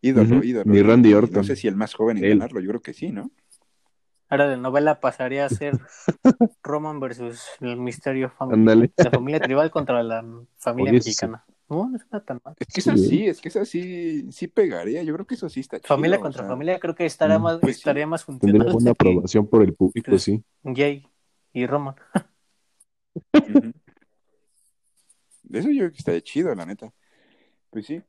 ídolo, 0.00 0.36
Ujú. 0.36 0.44
ídolo. 0.44 0.70
Ni 0.72 0.78
Y- 0.78 0.82
Randy 0.82 1.14
Orton. 1.14 1.34
No 1.34 1.44
sé 1.44 1.56
si 1.56 1.68
el 1.68 1.76
más 1.76 1.94
joven 1.94 2.18
en 2.18 2.24
Él. 2.24 2.30
ganarlo, 2.38 2.60
yo 2.60 2.68
creo 2.68 2.82
que 2.82 2.92
sí, 2.94 3.10
¿no? 3.10 3.30
Ahora 4.28 4.48
de 4.48 4.56
novela 4.56 5.00
pasaría 5.00 5.44
a 5.46 5.48
ser 5.48 5.78
Roman 6.62 6.98
versus 6.98 7.42
el 7.60 7.76
Misterio 7.76 8.30
Family. 8.30 8.58
Ándale. 8.60 8.92
La 8.96 9.10
familia 9.10 9.40
tribal 9.40 9.70
contra 9.70 10.02
la 10.02 10.24
familia 10.56 10.90
Oye, 10.90 10.98
eso 10.98 11.04
sí. 11.04 11.10
mexicana. 11.10 11.44
No, 11.68 11.88
no 11.88 11.96
está 11.96 12.20
tan 12.20 12.40
mal. 12.44 12.54
Es 12.58 12.66
que 12.66 12.80
Sí, 12.80 12.90
esa 12.90 12.94
¿eh? 12.94 12.98
sí, 12.98 13.26
es 13.26 13.40
que 13.40 13.48
esa 13.48 13.64
sí, 13.64 14.30
sí 14.32 14.48
pegaría. 14.48 15.02
Yo 15.02 15.14
creo 15.14 15.26
que 15.26 15.34
eso 15.34 15.48
sí 15.48 15.60
está 15.60 15.78
chido. 15.78 15.88
Familia 15.88 16.18
o 16.18 16.20
contra 16.22 16.42
sea, 16.42 16.50
familia 16.50 16.78
creo 16.80 16.94
que 16.94 17.06
estaría 17.06 17.38
Mm, 17.38 17.42
más, 17.42 17.58
pues 17.60 17.76
sí. 17.76 17.80
estaría 17.80 18.06
más 18.06 18.24
Tendría 18.24 18.50
funcional 18.50 18.72
buena 18.72 18.84
que 18.86 18.90
aprobación 18.90 19.46
por 19.46 19.62
el 19.62 19.74
público, 19.74 20.18
sí. 20.18 20.42
Jay 20.64 21.06
y 21.54 21.66
Roman. 21.66 21.94
Ujú. 23.32 23.72
Eso 25.50 25.70
yo 25.70 25.78
creo 25.78 25.92
que 25.92 25.98
estaría 25.98 26.20
chido, 26.20 26.54
la 26.54 26.66
neta. 26.66 26.92
Pues 27.70 27.86
sí. 27.86 28.02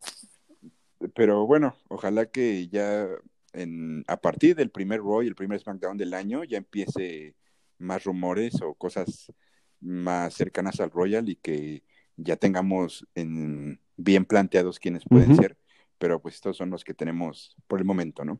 Pero 1.13 1.45
bueno, 1.45 1.77
ojalá 1.87 2.25
que 2.25 2.67
ya 2.67 3.07
en, 3.53 4.03
a 4.07 4.17
partir 4.17 4.55
del 4.55 4.71
primer 4.71 5.01
Raw 5.01 5.21
y 5.21 5.27
el 5.27 5.35
primer 5.35 5.59
SmackDown 5.59 5.97
del 5.97 6.13
año 6.13 6.43
ya 6.43 6.57
empiece 6.57 7.35
más 7.77 8.03
rumores 8.03 8.61
o 8.61 8.73
cosas 8.73 9.31
más 9.79 10.33
cercanas 10.33 10.79
al 10.79 10.91
Royal 10.91 11.29
y 11.29 11.35
que 11.35 11.83
ya 12.17 12.37
tengamos 12.37 13.07
en, 13.13 13.79
bien 13.97 14.25
planteados 14.25 14.79
quiénes 14.79 15.03
pueden 15.07 15.35
ser, 15.35 15.57
pero 15.97 16.21
pues 16.21 16.35
estos 16.35 16.57
son 16.57 16.69
los 16.69 16.83
que 16.83 16.93
tenemos 16.93 17.55
por 17.67 17.79
el 17.79 17.85
momento, 17.85 18.25
¿no? 18.25 18.39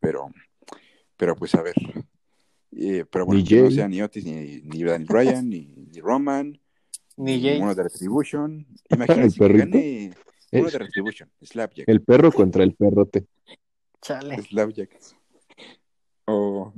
Pero, 0.00 0.26
pero 1.16 1.34
pues 1.36 1.54
a 1.54 1.62
ver. 1.62 1.74
Eh, 2.72 3.04
pero 3.10 3.26
bueno, 3.26 3.40
Ni 3.40 3.46
que 3.46 3.56
no 3.56 3.62
Jay. 3.68 3.74
sea 3.74 3.88
ni 3.88 4.02
Otis, 4.02 4.24
ni, 4.24 4.60
ni 4.62 4.82
Daniel 4.84 5.08
Bryan, 5.08 5.48
ni, 5.48 5.66
ni 5.90 6.00
Roman, 6.00 6.58
Ni 7.16 7.40
Jay. 7.42 7.60
uno 7.60 7.74
de 7.74 7.82
Retribution. 7.84 8.66
Imagínense 8.90 9.38
que 9.38 9.44
perrito. 9.46 9.64
gane 9.66 10.12
uno 10.52 10.66
El, 10.66 10.72
de 10.72 10.78
Retribution, 10.78 11.30
Slapjack. 11.42 11.88
el 11.88 12.02
perro 12.02 12.30
contra 12.32 12.62
el 12.64 12.74
perrote. 12.74 13.26
Chale. 14.00 14.40
Slapjack. 14.42 14.90
O 16.26 16.72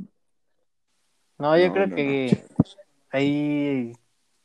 No, 1.39 1.59
yo 1.59 1.67
No, 1.69 1.73
creo 1.75 1.87
no, 1.89 1.97
que 1.97 2.45
ahí. 3.11 3.93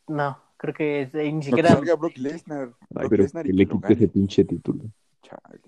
No, 0.08 0.38
creo 0.58 0.74
que 0.74 1.10
ahí 1.14 1.28
ni 1.28 1.34
no, 1.34 1.40
que 1.40 1.46
siquiera. 1.46 1.70
salga 1.70 1.96
Brock 1.96 2.18
Lesnar. 2.18 2.74
Ay, 2.96 3.08
Brock 3.08 3.10
pero 3.10 3.24
Lesnar 3.24 3.46
que 3.46 3.52
y 3.52 3.54
le 3.54 3.66
que 3.68 3.74
lo 3.74 3.80
quite 3.82 3.94
ese 3.94 4.00
gane. 4.02 4.14
pinche 4.14 4.46
título. 4.46 4.84
Chale. 5.22 5.62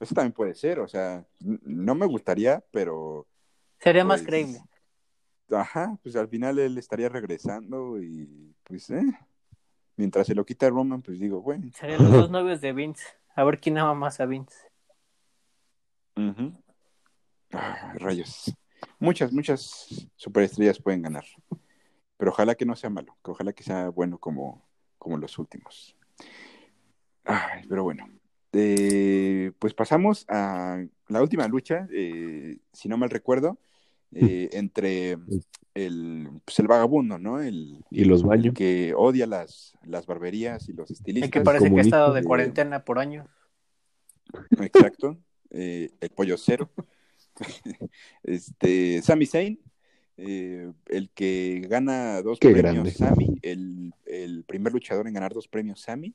Eso 0.00 0.14
también 0.14 0.32
puede 0.32 0.54
ser, 0.54 0.80
o 0.80 0.88
sea, 0.88 1.24
no 1.40 1.94
me 1.94 2.04
gustaría, 2.06 2.62
pero 2.70 3.26
Sería 3.84 4.02
más 4.02 4.22
pues, 4.22 4.28
creíble. 4.28 4.60
ajá, 5.50 5.98
pues 6.02 6.16
al 6.16 6.26
final 6.26 6.58
él 6.58 6.78
estaría 6.78 7.10
regresando 7.10 8.02
y 8.02 8.54
pues, 8.62 8.88
eh, 8.88 9.02
mientras 9.94 10.26
se 10.26 10.34
lo 10.34 10.46
quita 10.46 10.70
Roman, 10.70 11.02
pues 11.02 11.20
digo, 11.20 11.42
bueno. 11.42 11.70
Serían 11.74 12.02
los 12.02 12.12
dos 12.12 12.30
novios 12.30 12.62
de 12.62 12.72
Vince. 12.72 13.04
A 13.36 13.44
ver 13.44 13.60
quién 13.60 13.76
ama 13.76 13.92
más 13.92 14.20
a 14.20 14.26
Vince. 14.26 14.56
Ah, 17.52 17.92
rayos. 17.96 18.56
Muchas, 18.98 19.32
muchas 19.34 20.08
superestrellas 20.16 20.80
pueden 20.80 21.02
ganar, 21.02 21.24
pero 22.16 22.30
ojalá 22.30 22.54
que 22.54 22.64
no 22.64 22.76
sea 22.76 22.88
malo, 22.88 23.18
que 23.22 23.32
ojalá 23.32 23.52
que 23.52 23.64
sea 23.64 23.90
bueno 23.90 24.16
como, 24.16 24.66
como 24.96 25.18
los 25.18 25.38
últimos. 25.38 25.94
Ay, 27.24 27.66
pero 27.68 27.82
bueno, 27.84 28.08
Eh, 28.56 29.50
pues 29.58 29.74
pasamos 29.74 30.24
a 30.28 30.80
la 31.08 31.20
última 31.20 31.48
lucha, 31.48 31.88
eh, 31.90 32.58
si 32.72 32.88
no 32.88 32.96
mal 32.96 33.10
recuerdo, 33.10 33.58
eh, 34.14 34.48
entre 34.52 35.18
el, 35.74 36.28
pues 36.44 36.58
el 36.58 36.66
vagabundo, 36.68 37.18
¿no? 37.18 37.40
El, 37.40 37.84
Y 37.90 38.04
los 38.04 38.22
el 38.22 38.26
baños. 38.28 38.54
que 38.54 38.94
odia 38.96 39.26
las, 39.26 39.76
las 39.84 40.06
barberías 40.06 40.68
y 40.68 40.72
los 40.72 40.90
El 40.90 40.94
estilistas. 40.94 41.30
que 41.30 41.40
parece 41.40 41.70
que 41.72 41.78
ha 41.80 41.82
estado 41.82 42.12
de 42.14 42.22
cuarentena 42.22 42.84
por 42.84 42.98
años. 42.98 43.26
Exacto. 44.60 45.18
Eh, 45.50 45.90
el 46.00 46.10
pollo 46.10 46.36
cero. 46.36 46.70
este, 48.22 49.02
Sami 49.02 49.26
Zayn, 49.26 49.60
eh, 50.16 50.72
el 50.86 51.10
que 51.10 51.66
gana 51.68 52.22
dos 52.22 52.38
Qué 52.38 52.50
premios 52.50 52.72
grande. 52.72 52.90
Sami, 52.92 53.38
el, 53.42 53.92
el 54.06 54.44
primer 54.44 54.72
luchador 54.72 55.06
en 55.08 55.14
ganar 55.14 55.32
dos 55.32 55.48
premios 55.48 55.80
Sami. 55.80 56.14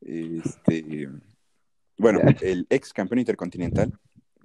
Este, 0.00 1.08
bueno, 1.96 2.20
el 2.40 2.66
ex 2.70 2.92
campeón 2.92 3.20
intercontinental, 3.20 3.92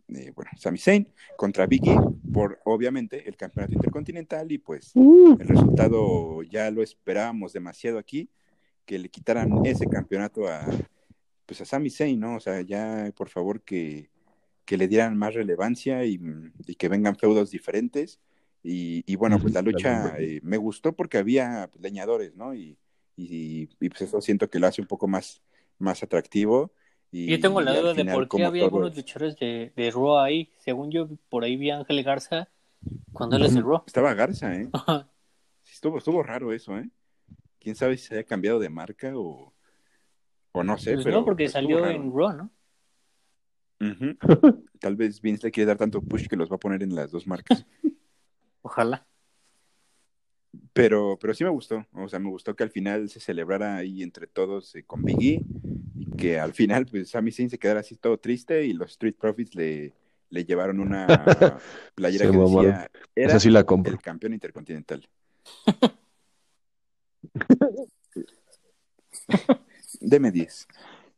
eh, 0.09 0.31
bueno, 0.35 0.51
Sami 0.57 0.77
Zayn 0.77 1.07
contra 1.35 1.65
Biggie 1.65 1.97
por 2.33 2.59
obviamente 2.65 3.27
el 3.27 3.35
campeonato 3.35 3.73
intercontinental 3.73 4.51
y 4.51 4.57
pues 4.57 4.91
Uh, 4.95 5.37
el 5.39 5.47
resultado 5.47 6.43
ya 6.43 6.71
lo 6.71 6.81
esperábamos 6.81 7.53
demasiado 7.53 7.97
aquí, 7.97 8.29
que 8.85 8.99
le 8.99 9.09
quitaran 9.09 9.65
ese 9.65 9.85
campeonato 9.87 10.47
a 10.47 10.65
pues 11.45 11.61
a 11.61 11.65
Sami 11.65 11.89
Zayn, 11.89 12.19
¿no? 12.19 12.35
O 12.35 12.39
sea, 12.39 12.61
ya 12.61 13.11
por 13.15 13.29
favor 13.29 13.61
que, 13.61 14.09
que 14.65 14.77
le 14.77 14.87
dieran 14.87 15.17
más 15.17 15.33
relevancia 15.33 16.03
y, 16.03 16.19
y 16.67 16.75
que 16.75 16.89
vengan 16.89 17.15
feudos 17.15 17.51
diferentes. 17.51 18.19
Y, 18.63 19.03
y 19.07 19.15
bueno, 19.15 19.39
pues 19.39 19.53
la 19.53 19.61
lucha 19.61 20.15
eh, 20.19 20.41
me 20.43 20.57
gustó 20.57 20.93
porque 20.93 21.17
había 21.17 21.69
leñadores, 21.79 22.35
¿no? 22.35 22.53
Y, 22.53 22.77
y, 23.15 23.69
y, 23.79 23.89
pues 23.89 24.01
eso 24.01 24.19
siento 24.19 24.49
que 24.49 24.59
lo 24.59 24.67
hace 24.67 24.81
un 24.81 24.87
poco 24.87 25.07
más, 25.07 25.41
más 25.79 26.03
atractivo. 26.03 26.73
Y, 27.17 27.31
Yo 27.31 27.39
tengo 27.39 27.61
la 27.61 27.73
duda 27.75 27.93
de 27.93 28.01
final, 28.01 28.13
por 28.15 28.29
qué 28.29 28.45
había 28.45 28.65
algunos 28.65 28.95
luchadores 28.95 29.35
de, 29.39 29.73
de 29.75 29.89
Raw 29.91 30.19
ahí. 30.19 30.51
Según 30.59 30.91
yo, 30.91 31.09
por 31.29 31.43
ahí 31.43 31.57
vi 31.57 31.71
a 31.71 31.77
Ángel 31.77 32.03
Garza 32.03 32.47
cuando 33.11 33.37
él 33.37 33.45
es 33.45 33.55
de 33.55 33.61
Raw. 33.61 33.81
Estaba 33.87 34.13
Garza, 34.13 34.53
¿eh? 34.53 34.69
Sí, 35.63 35.73
estuvo, 35.73 35.97
estuvo 35.97 36.21
raro 36.21 36.53
eso, 36.53 36.77
¿eh? 36.77 36.87
Quién 37.59 37.75
sabe 37.75 37.97
si 37.97 38.05
se 38.05 38.13
haya 38.13 38.23
cambiado 38.23 38.59
de 38.59 38.69
marca 38.69 39.17
o, 39.17 39.51
o 40.51 40.63
no 40.63 40.77
sé, 40.77 40.93
Pues 40.93 41.05
pero 41.05 41.19
no, 41.19 41.25
porque 41.25 41.49
salió 41.49 41.79
raro. 41.79 41.91
en 41.91 42.13
Raw, 42.15 42.33
¿no? 42.33 42.51
Tal 44.79 44.95
vez 44.95 45.19
Vince 45.19 45.47
le 45.47 45.51
quiere 45.51 45.67
dar 45.69 45.77
tanto 45.77 46.01
push 46.01 46.27
que 46.27 46.35
los 46.35 46.51
va 46.51 46.57
a 46.57 46.59
poner 46.59 46.83
en 46.83 46.93
las 46.93 47.09
dos 47.09 47.25
marcas. 47.25 47.65
Ojalá. 48.61 49.07
Pero, 50.73 51.17
pero 51.19 51.33
sí 51.33 51.43
me 51.43 51.49
gustó. 51.49 51.83
O 51.93 52.07
sea, 52.07 52.19
me 52.19 52.29
gustó 52.29 52.55
que 52.55 52.63
al 52.63 52.69
final 52.69 53.09
se 53.09 53.19
celebrara 53.19 53.75
ahí 53.75 54.03
entre 54.03 54.27
todos 54.27 54.75
eh, 54.75 54.83
con 54.83 55.03
Biggie 55.03 55.43
y 55.97 56.05
que 56.17 56.39
al 56.39 56.53
final, 56.53 56.85
pues, 56.85 57.09
Sami 57.09 57.31
Zayn 57.31 57.49
se 57.49 57.57
quedara 57.57 57.79
así 57.81 57.95
todo 57.95 58.17
triste 58.19 58.65
y 58.65 58.73
los 58.73 58.91
Street 58.91 59.15
Profits 59.19 59.55
le, 59.55 59.93
le 60.29 60.45
llevaron 60.45 60.79
una 60.79 61.07
playera 61.95 62.29
que 62.29 62.37
decía 62.37 62.91
era 63.15 63.29
Esa 63.29 63.39
sí 63.39 63.49
la 63.49 63.63
compro. 63.63 63.93
el 63.93 64.01
campeón 64.01 64.33
intercontinental. 64.33 65.07
Deme 69.99 70.31
10. 70.31 70.67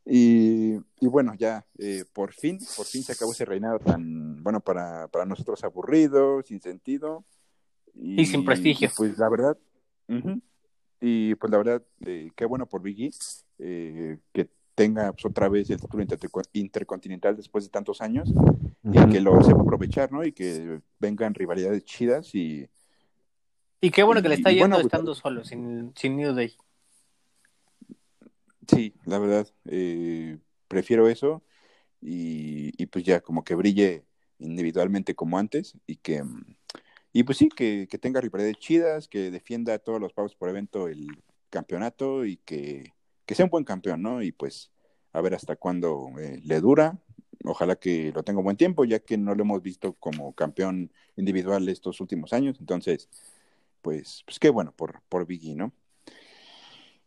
Y, 0.06 0.74
y 0.98 1.06
bueno, 1.06 1.34
ya 1.34 1.64
eh, 1.78 2.04
por 2.12 2.32
fin, 2.32 2.58
por 2.76 2.86
fin 2.86 3.02
se 3.02 3.12
acabó 3.12 3.32
ese 3.32 3.44
reinado 3.44 3.78
tan, 3.78 4.42
bueno, 4.42 4.60
para, 4.60 5.08
para 5.08 5.26
nosotros 5.26 5.62
aburrido, 5.62 6.42
sin 6.42 6.60
sentido. 6.60 7.24
Y 7.94 8.24
sin 8.26 8.44
prestigio. 8.44 8.90
Pues 8.96 9.18
la 9.18 9.28
verdad, 9.28 9.58
y 11.00 11.34
pues 11.36 11.50
la 11.50 11.58
verdad, 11.58 11.82
eh, 12.04 12.30
qué 12.34 12.44
bueno 12.44 12.66
por 12.66 12.82
Biggie, 12.82 13.10
eh, 13.58 14.18
que 14.32 14.48
tenga 14.80 15.12
pues, 15.12 15.26
otra 15.26 15.50
vez 15.50 15.68
el 15.68 15.78
título 15.78 16.02
interco- 16.02 16.40
intercontinental 16.54 17.36
después 17.36 17.64
de 17.64 17.70
tantos 17.70 18.00
años 18.00 18.32
y 18.82 19.10
que 19.12 19.20
lo 19.20 19.38
sepa 19.42 19.60
aprovechar, 19.60 20.10
¿no? 20.10 20.24
Y 20.24 20.32
que 20.32 20.80
vengan 20.98 21.34
rivalidades 21.34 21.84
chidas 21.84 22.34
y, 22.34 22.66
Y 23.82 23.90
qué 23.90 24.02
bueno 24.02 24.22
que 24.22 24.30
le 24.30 24.36
está 24.36 24.50
Y 24.50 24.54
yendo 24.54 24.62
bueno, 24.62 24.76
pues- 24.76 24.86
estando 24.86 25.14
solo, 25.14 25.44
sin, 25.44 25.92
sin 25.96 26.16
New 26.16 26.32
Day. 26.32 26.54
Sí, 28.68 28.94
la 29.04 29.18
verdad, 29.18 29.46
eh, 29.66 30.38
prefiero 30.66 31.08
eso 31.08 31.42
y, 32.00 32.72
y 32.82 32.86
pues 32.86 33.04
ya 33.04 33.20
como 33.20 33.44
que 33.44 33.54
brille 33.54 34.04
individualmente 34.38 35.14
como 35.14 35.36
antes 35.38 35.76
y 35.86 35.96
que 35.96 36.24
y 37.12 37.24
pues 37.24 37.36
sí, 37.36 37.48
que, 37.50 37.86
que 37.90 37.98
tenga 37.98 38.20
rivalidades 38.22 38.56
chidas, 38.58 39.08
que 39.08 39.30
defienda 39.30 39.78
todos 39.78 40.00
los 40.00 40.14
pagos 40.14 40.34
por 40.36 40.48
evento 40.48 40.88
el 40.88 41.06
campeonato 41.50 42.24
y 42.24 42.38
que, 42.38 42.94
que 43.30 43.36
sea 43.36 43.44
un 43.44 43.50
buen 43.52 43.62
campeón, 43.62 44.02
¿no? 44.02 44.22
Y 44.24 44.32
pues 44.32 44.72
a 45.12 45.20
ver 45.20 45.34
hasta 45.36 45.54
cuándo 45.54 46.08
eh, 46.18 46.40
le 46.42 46.60
dura. 46.60 46.98
Ojalá 47.44 47.76
que 47.76 48.10
lo 48.12 48.24
tenga 48.24 48.40
un 48.40 48.44
buen 48.44 48.56
tiempo, 48.56 48.84
ya 48.84 48.98
que 48.98 49.16
no 49.16 49.36
lo 49.36 49.42
hemos 49.44 49.62
visto 49.62 49.92
como 50.00 50.32
campeón 50.32 50.90
individual 51.14 51.68
estos 51.68 52.00
últimos 52.00 52.32
años. 52.32 52.56
Entonces, 52.58 53.08
pues, 53.82 54.24
pues 54.26 54.40
qué 54.40 54.50
bueno 54.50 54.72
por, 54.72 55.00
por 55.08 55.26
Biggie, 55.26 55.54
¿no? 55.54 55.70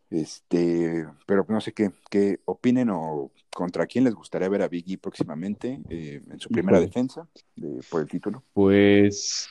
Este, 0.10 1.06
pero 1.26 1.46
no 1.50 1.60
sé 1.60 1.74
qué, 1.74 1.92
qué 2.10 2.40
opinen 2.46 2.90
o 2.90 3.30
contra 3.54 3.86
quién 3.86 4.06
les 4.06 4.14
gustaría 4.14 4.48
ver 4.48 4.62
a 4.62 4.70
Biggie 4.70 4.98
próximamente 4.98 5.82
eh, 5.90 6.22
en 6.26 6.40
su 6.40 6.48
primera 6.48 6.80
defensa 6.80 7.28
de- 7.58 7.84
por 7.90 8.00
el 8.00 8.08
título. 8.08 8.46
Pues 8.54 9.50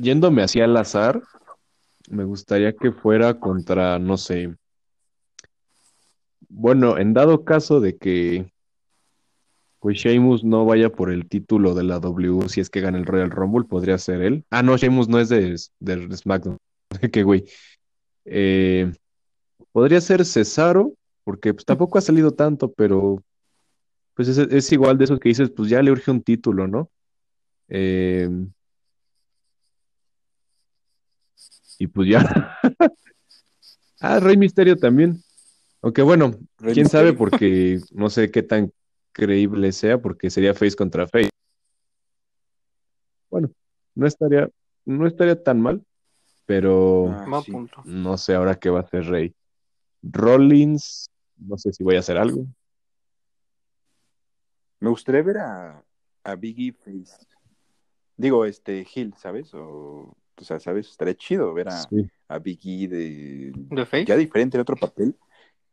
yéndome 0.00 0.42
hacia 0.42 0.64
al 0.64 0.74
azar, 0.78 1.20
me 2.08 2.24
gustaría 2.24 2.72
que 2.74 2.92
fuera 2.92 3.38
contra, 3.38 3.98
no 3.98 4.16
sé. 4.16 4.54
Bueno, 6.48 6.98
en 6.98 7.14
dado 7.14 7.44
caso 7.44 7.80
de 7.80 7.96
que 7.96 8.52
pues 9.84 9.98
Sheamus 9.98 10.44
no 10.44 10.64
vaya 10.64 10.90
por 10.90 11.12
el 11.12 11.28
título 11.28 11.74
de 11.74 11.84
la 11.84 12.00
W 12.00 12.48
si 12.48 12.62
es 12.62 12.70
que 12.70 12.80
gana 12.80 12.96
el 12.96 13.04
Royal 13.04 13.30
Rumble, 13.30 13.68
podría 13.68 13.98
ser 13.98 14.22
él. 14.22 14.44
Ah, 14.50 14.62
no, 14.62 14.78
Sheamus 14.78 15.08
no 15.08 15.20
es 15.20 15.28
de, 15.28 15.56
de 15.80 16.16
SmackDown. 16.16 16.56
Qué 17.12 17.22
güey. 17.22 17.44
Eh, 18.24 18.90
podría 19.72 20.00
ser 20.00 20.24
Cesaro, 20.24 20.94
porque 21.22 21.52
pues 21.52 21.66
tampoco 21.66 21.98
ha 21.98 22.00
salido 22.00 22.30
tanto, 22.30 22.72
pero 22.72 23.22
pues 24.14 24.28
es, 24.28 24.72
igual 24.72 24.96
de 24.96 25.04
esos 25.04 25.20
que 25.20 25.28
dices, 25.28 25.50
pues 25.50 25.68
ya 25.68 25.82
le 25.82 25.90
urge 25.90 26.10
un 26.10 26.22
título, 26.22 26.66
¿no? 26.66 26.88
Eh, 27.68 28.28
y 31.78 31.86
pues 31.86 32.08
ya. 32.08 32.58
Ah, 34.00 34.20
Rey 34.20 34.36
Misterio 34.36 34.76
también. 34.76 35.23
Aunque 35.84 36.00
bueno, 36.00 36.34
Rey 36.56 36.72
quién 36.72 36.88
sabe 36.88 37.12
porque 37.12 37.78
no 37.92 38.08
sé 38.08 38.30
qué 38.30 38.42
tan 38.42 38.72
creíble 39.12 39.70
sea, 39.70 40.00
porque 40.00 40.30
sería 40.30 40.54
face 40.54 40.74
contra 40.74 41.06
face. 41.06 41.28
Bueno, 43.28 43.50
no 43.94 44.06
estaría, 44.06 44.48
no 44.86 45.06
estaría 45.06 45.42
tan 45.42 45.60
mal, 45.60 45.84
pero 46.46 47.10
Ah, 47.10 47.42
sí. 47.44 47.52
no 47.84 48.16
sé 48.16 48.34
ahora 48.34 48.54
qué 48.54 48.70
va 48.70 48.78
a 48.80 48.82
hacer 48.84 49.04
Rey. 49.04 49.34
Rollins, 50.02 51.10
no 51.36 51.58
sé 51.58 51.70
si 51.74 51.84
voy 51.84 51.96
a 51.96 51.98
hacer 51.98 52.16
algo. 52.16 52.46
Me 54.80 54.88
gustaría 54.88 55.22
ver 55.22 55.36
a, 55.36 55.84
a 56.24 56.34
Biggie 56.34 56.72
Face. 56.72 57.26
Digo, 58.16 58.46
este, 58.46 58.86
Hill, 58.94 59.12
¿sabes? 59.18 59.52
O 59.52 60.16
O 60.38 60.44
sea, 60.44 60.58
¿sabes? 60.60 60.88
Estaría 60.88 61.14
chido 61.14 61.52
ver 61.52 61.68
a, 61.68 61.72
Sí. 61.76 62.10
a 62.28 62.38
Biggie 62.38 62.88
de, 62.88 63.52
¿De 63.54 63.84
Face? 63.84 64.06
ya 64.06 64.16
diferente 64.16 64.56
en 64.56 64.62
otro 64.62 64.76
papel 64.76 65.14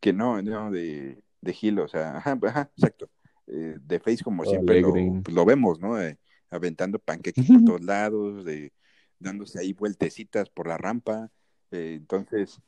que 0.02 0.12
no, 0.12 0.42
no 0.42 0.72
de, 0.72 1.24
de 1.40 1.58
Hill, 1.60 1.80
o 1.80 1.88
sea, 1.88 2.18
ajá, 2.18 2.38
ajá, 2.44 2.70
exacto. 2.76 3.10
Eh, 3.48 3.78
de 3.80 4.00
Face 4.00 4.24
como 4.24 4.44
siempre 4.46 4.82
lo, 4.82 4.94
pues, 5.24 5.34
lo 5.34 5.46
vemos, 5.46 5.80
¿no? 5.80 6.02
Eh, 6.02 6.18
aventando 6.50 7.00
panqueques 7.00 7.46
por 7.48 7.64
todos 7.64 7.82
lados, 7.84 8.44
de, 8.44 8.74
dándose 9.20 9.60
ahí 9.60 9.74
vueltecitas 9.74 10.50
por 10.50 10.68
la 10.68 10.78
rampa. 10.78 11.30
Eh, 11.72 11.94
entonces, 11.98 12.60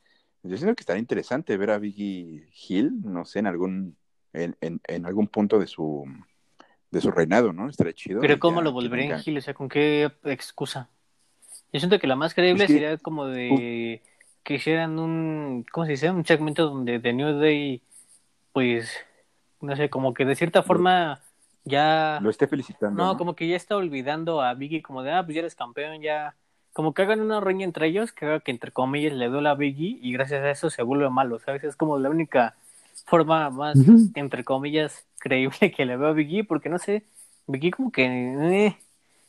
yo 0.42 0.56
siento 0.56 0.74
que 0.74 0.82
estaría 0.82 1.00
interesante 1.00 1.56
ver 1.56 1.70
a 1.70 1.78
Biggie 1.78 2.48
Hill, 2.68 3.00
no 3.02 3.24
sé, 3.24 3.40
en 3.40 3.46
algún, 3.46 3.96
en, 4.32 4.56
en, 4.60 4.80
en 4.86 5.06
algún 5.06 5.28
punto 5.28 5.58
de 5.58 5.66
su 5.66 6.04
de 6.90 7.00
su 7.00 7.10
reinado, 7.10 7.52
¿no? 7.52 7.68
Estaría 7.68 7.92
chido. 7.92 8.20
Pero 8.20 8.38
¿cómo 8.38 8.60
ya 8.60 8.64
lo 8.64 8.70
que 8.70 8.74
volvería 8.74 9.16
en 9.16 9.22
Hill? 9.24 9.38
O 9.38 9.40
sea, 9.40 9.52
¿con 9.52 9.68
qué 9.68 10.12
excusa? 10.24 10.90
Yo 11.72 11.80
siento 11.80 11.98
que 11.98 12.06
la 12.06 12.14
más 12.14 12.34
creíble 12.34 12.64
Es 12.64 12.68
que- 12.68 12.74
sería 12.74 12.98
como 12.98 13.26
de 13.26 14.00
que 14.44 14.54
hicieran 14.54 14.98
un, 14.98 15.64
¿cómo 15.72 15.86
se 15.86 15.92
dice? 15.92 16.10
Un 16.10 16.24
segmento 16.24 16.68
donde 16.68 17.00
The 17.00 17.12
New 17.12 17.38
Day, 17.38 17.82
pues, 18.52 18.92
no 19.60 19.74
sé, 19.74 19.88
como 19.90 20.14
que 20.14 20.24
de 20.24 20.36
cierta 20.36 20.62
forma 20.62 21.20
ya... 21.64 22.20
Lo 22.22 22.30
esté 22.30 22.46
felicitando. 22.46 23.02
No, 23.02 23.12
¿no? 23.12 23.18
como 23.18 23.34
que 23.34 23.48
ya 23.48 23.56
está 23.56 23.76
olvidando 23.76 24.42
a 24.42 24.54
Biggie 24.54 24.82
como 24.82 25.02
de, 25.02 25.12
ah, 25.12 25.24
pues 25.24 25.34
ya 25.34 25.40
eres 25.40 25.54
campeón, 25.54 26.00
ya... 26.00 26.36
Como 26.74 26.92
que 26.92 27.02
hagan 27.02 27.20
una 27.20 27.40
riña 27.40 27.64
entre 27.64 27.86
ellos, 27.86 28.12
que 28.12 28.26
haga 28.26 28.40
que 28.40 28.50
entre 28.50 28.72
comillas 28.72 29.12
le 29.12 29.28
duela 29.28 29.52
a 29.52 29.54
Biggie 29.54 29.98
y 30.02 30.12
gracias 30.12 30.42
a 30.42 30.50
eso 30.50 30.70
se 30.70 30.82
vuelve 30.82 31.08
malo, 31.08 31.38
¿sabes? 31.38 31.64
Es 31.64 31.76
como 31.76 31.98
la 31.98 32.10
única 32.10 32.56
forma 33.06 33.48
más, 33.50 33.78
entre 34.14 34.44
comillas, 34.44 35.06
creíble 35.18 35.72
que 35.72 35.84
le 35.84 35.96
veo 35.96 36.08
a 36.08 36.12
Biggie, 36.12 36.44
porque 36.44 36.68
no 36.68 36.78
sé, 36.78 37.04
Biggie 37.46 37.70
como 37.70 37.92
que... 37.92 38.04
eh, 38.04 38.76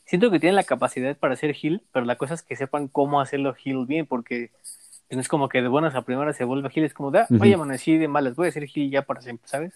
siento 0.04 0.30
que 0.30 0.40
tiene 0.40 0.56
la 0.56 0.64
capacidad 0.64 1.16
para 1.16 1.34
hacer 1.34 1.54
heel, 1.60 1.82
pero 1.92 2.04
la 2.04 2.16
cosa 2.16 2.34
es 2.34 2.42
que 2.42 2.56
sepan 2.56 2.88
cómo 2.88 3.20
hacerlo 3.20 3.54
heel 3.64 3.86
bien, 3.86 4.06
porque 4.06 4.50
no 5.10 5.20
es 5.20 5.28
como 5.28 5.48
que 5.48 5.62
de 5.62 5.68
buenas 5.68 5.94
a 5.94 6.02
primeras 6.02 6.36
se 6.36 6.44
vuelve 6.44 6.68
heel, 6.74 6.84
es 6.84 6.94
como 6.94 7.10
de, 7.10 7.20
ah, 7.20 7.26
vaya, 7.30 7.54
amanecí 7.54 7.96
de 7.96 8.08
malas, 8.08 8.34
voy 8.34 8.48
a 8.48 8.52
ser 8.52 8.64
heel 8.64 8.90
ya 8.90 9.02
para 9.02 9.20
siempre, 9.20 9.48
¿sabes? 9.48 9.74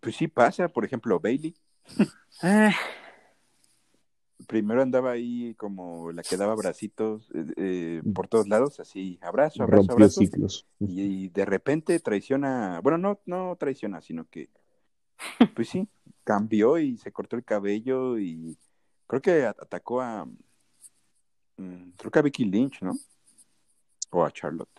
Pues 0.00 0.16
sí 0.16 0.28
pasa, 0.28 0.68
por 0.68 0.84
ejemplo, 0.84 1.18
Bailey. 1.20 1.54
Eh, 2.42 2.70
Primero 4.46 4.82
andaba 4.82 5.10
ahí 5.10 5.54
como 5.56 6.10
la 6.12 6.22
que 6.22 6.36
daba 6.36 6.54
bracitos 6.54 7.28
eh, 7.34 7.46
eh, 7.56 8.02
por 8.14 8.28
todos 8.28 8.48
lados, 8.48 8.80
así, 8.80 9.18
abrazo, 9.20 9.62
abrazo, 9.62 9.88
Rompió 9.88 9.94
abrazo. 9.94 10.20
ciclos. 10.20 10.66
Y 10.80 11.28
de 11.28 11.44
repente 11.44 12.00
traiciona, 12.00 12.80
bueno, 12.82 12.98
no, 12.98 13.20
no 13.26 13.56
traiciona, 13.56 14.00
sino 14.00 14.26
que, 14.28 14.48
pues 15.54 15.68
sí, 15.68 15.88
cambió 16.24 16.78
y 16.78 16.96
se 16.98 17.12
cortó 17.12 17.36
el 17.36 17.44
cabello 17.44 18.18
y 18.18 18.56
creo 19.06 19.20
que 19.20 19.44
atacó 19.44 20.00
a, 20.00 20.24
mm, 21.56 21.90
creo 21.96 22.10
que 22.10 22.18
a 22.18 22.22
Becky 22.22 22.44
Lynch, 22.44 22.80
¿no? 22.80 22.94
O 24.10 24.24
a 24.24 24.30
Charlotte. 24.30 24.70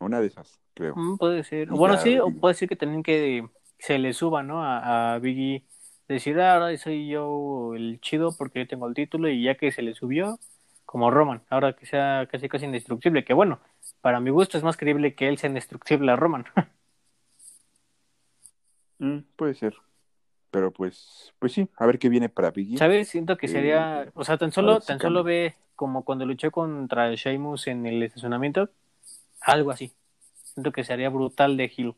Una 0.00 0.20
de 0.20 0.26
esas, 0.28 0.58
creo. 0.74 0.96
Mm, 0.96 1.16
puede 1.16 1.44
ser. 1.44 1.68
Y 1.68 1.70
Bueno, 1.70 1.96
sí, 1.96 2.18
o 2.18 2.30
puede 2.32 2.54
ser 2.54 2.68
que 2.68 2.76
también 2.76 3.02
que 3.02 3.46
se 3.78 3.98
le 3.98 4.12
suba, 4.12 4.42
¿no? 4.42 4.62
A, 4.64 5.14
a 5.14 5.18
Biggie. 5.18 5.64
Decir, 6.08 6.38
"Ah, 6.40 6.54
ahora 6.54 6.76
soy 6.76 7.08
yo 7.08 7.74
el 7.74 8.00
chido 8.00 8.36
porque 8.36 8.60
yo 8.60 8.68
tengo 8.68 8.86
el 8.88 8.94
título 8.94 9.28
y 9.28 9.42
ya 9.44 9.54
que 9.54 9.72
se 9.72 9.82
le 9.82 9.94
subió, 9.94 10.38
como 10.84 11.10
Roman, 11.10 11.42
ahora 11.48 11.74
que 11.74 11.86
sea 11.86 12.28
casi 12.30 12.48
casi 12.48 12.66
indestructible, 12.66 13.24
que 13.24 13.32
bueno, 13.32 13.60
para 14.02 14.20
mi 14.20 14.30
gusto 14.30 14.58
es 14.58 14.64
más 14.64 14.76
creíble 14.76 15.14
que 15.14 15.28
él 15.28 15.38
sea 15.38 15.48
indestructible 15.48 16.10
a 16.12 16.16
Roman. 16.16 16.44
Mm, 18.98 19.18
puede 19.36 19.54
ser. 19.54 19.74
Pero 20.52 20.70
pues, 20.72 21.32
pues 21.40 21.52
sí, 21.52 21.68
a 21.78 21.86
ver 21.86 21.98
qué 21.98 22.08
viene 22.08 22.28
para 22.28 22.50
Biggie. 22.52 22.78
¿Sabes? 22.78 23.08
Siento 23.08 23.36
que 23.38 23.46
Eh, 23.46 23.50
sería, 23.50 24.12
o 24.14 24.22
sea, 24.22 24.36
tan 24.38 24.52
solo, 24.52 24.80
si 24.80 24.86
tan 24.86 24.98
cambia. 24.98 25.08
solo 25.08 25.24
ve 25.24 25.54
como 25.74 26.04
cuando 26.04 26.26
luchó 26.26 26.50
contra 26.52 27.12
Sheamus 27.14 27.66
en 27.66 27.86
el 27.86 28.02
estacionamiento, 28.02 28.68
algo 29.40 29.70
así. 29.72 29.92
Siento 30.54 30.70
que 30.70 30.84
sería 30.84 31.08
brutal 31.08 31.56
de 31.56 31.72
Hill. 31.74 31.94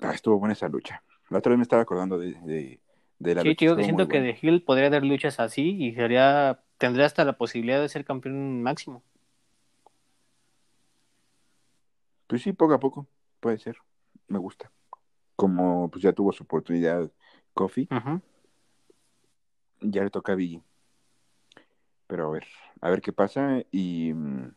Ah, 0.00 0.12
estuvo 0.12 0.38
buena 0.38 0.52
esa 0.54 0.68
lucha. 0.68 1.02
La 1.30 1.38
otra 1.38 1.50
vez 1.50 1.58
me 1.58 1.62
estaba 1.62 1.82
acordando 1.82 2.18
de, 2.18 2.34
de, 2.42 2.80
de 3.18 3.34
la 3.34 3.42
Sí, 3.42 3.48
lucha. 3.50 3.58
tío, 3.60 3.76
que 3.76 3.84
siento 3.84 4.08
que 4.08 4.18
buena. 4.18 4.32
de 4.32 4.38
Hill 4.42 4.62
podría 4.64 4.90
dar 4.90 5.04
luchas 5.04 5.38
así 5.40 5.76
y 5.80 5.94
sería, 5.94 6.60
tendría 6.78 7.06
hasta 7.06 7.24
la 7.24 7.38
posibilidad 7.38 7.80
de 7.80 7.88
ser 7.88 8.04
campeón 8.04 8.62
máximo. 8.62 9.02
Pues 12.26 12.42
sí, 12.42 12.52
poco 12.52 12.74
a 12.74 12.80
poco, 12.80 13.06
puede 13.40 13.58
ser. 13.58 13.76
Me 14.28 14.38
gusta. 14.38 14.70
Como 15.36 15.90
pues 15.90 16.02
ya 16.02 16.12
tuvo 16.12 16.32
su 16.32 16.44
oportunidad 16.44 17.10
Kofi, 17.54 17.88
Ujú. 17.90 18.20
ya 19.80 20.04
le 20.04 20.10
toca 20.10 20.32
a 20.32 20.36
Biggie. 20.36 20.62
Pero 22.06 22.26
a 22.28 22.30
ver, 22.30 22.46
a 22.80 22.90
ver 22.90 23.00
qué 23.00 23.12
pasa. 23.12 23.62
Y 23.70 24.12
mm, 24.12 24.52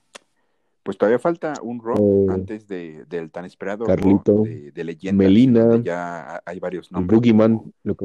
pues 0.83 0.97
todavía 0.97 1.19
falta 1.19 1.53
un 1.61 1.81
Raw 1.83 2.27
Eh, 2.29 2.33
antes 2.33 2.67
de, 2.67 3.05
del 3.05 3.31
tan 3.31 3.45
esperado 3.45 3.85
Carlito, 3.85 4.43
de, 4.43 4.71
de 4.71 4.83
leyendas. 4.83 5.17
Melina, 5.17 5.81
ya 5.83 6.41
hay 6.45 6.59
varios 6.59 6.91
El 6.91 6.97
nombres. 6.97 7.17
Boogeyman, 7.17 7.73
lo 7.83 7.95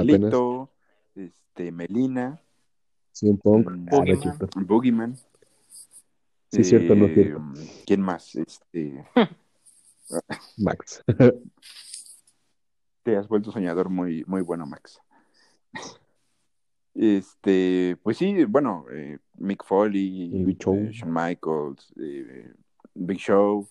apenas. 0.00 0.30
Carlito, 0.30 0.70
este, 1.14 1.72
Melina, 1.72 2.40
CM 3.12 3.38
Punk. 3.38 3.70
Mm, 3.70 3.88
Ah, 3.92 3.98
Boogeyman. 3.98 4.20
cierto. 4.20 4.48
Sí, 6.52 6.64
cierto, 6.64 6.94
no 6.94 7.06
es 7.06 7.10
Eh, 7.12 7.14
cierto. 7.14 7.42
¿Quién 7.86 8.00
más? 8.00 8.34
Este, 8.34 9.04
Max. 10.56 11.02
te 13.06 13.16
has 13.16 13.28
vuelto 13.28 13.52
soñador 13.52 13.88
muy, 13.88 14.24
muy 14.26 14.42
bueno, 14.42 14.66
Max. 14.66 15.00
Este, 16.92 17.96
pues 18.02 18.16
sí, 18.16 18.44
bueno, 18.46 18.84
eh, 18.90 19.18
Mick 19.34 19.64
Foley, 19.64 20.42
Big 20.44 20.58
Show. 20.58 20.74
eh, 20.74 20.90
Shawn 20.90 21.14
Michaels, 21.14 21.94
eh, 22.00 22.52
Big 22.94 23.18
Show. 23.18 23.68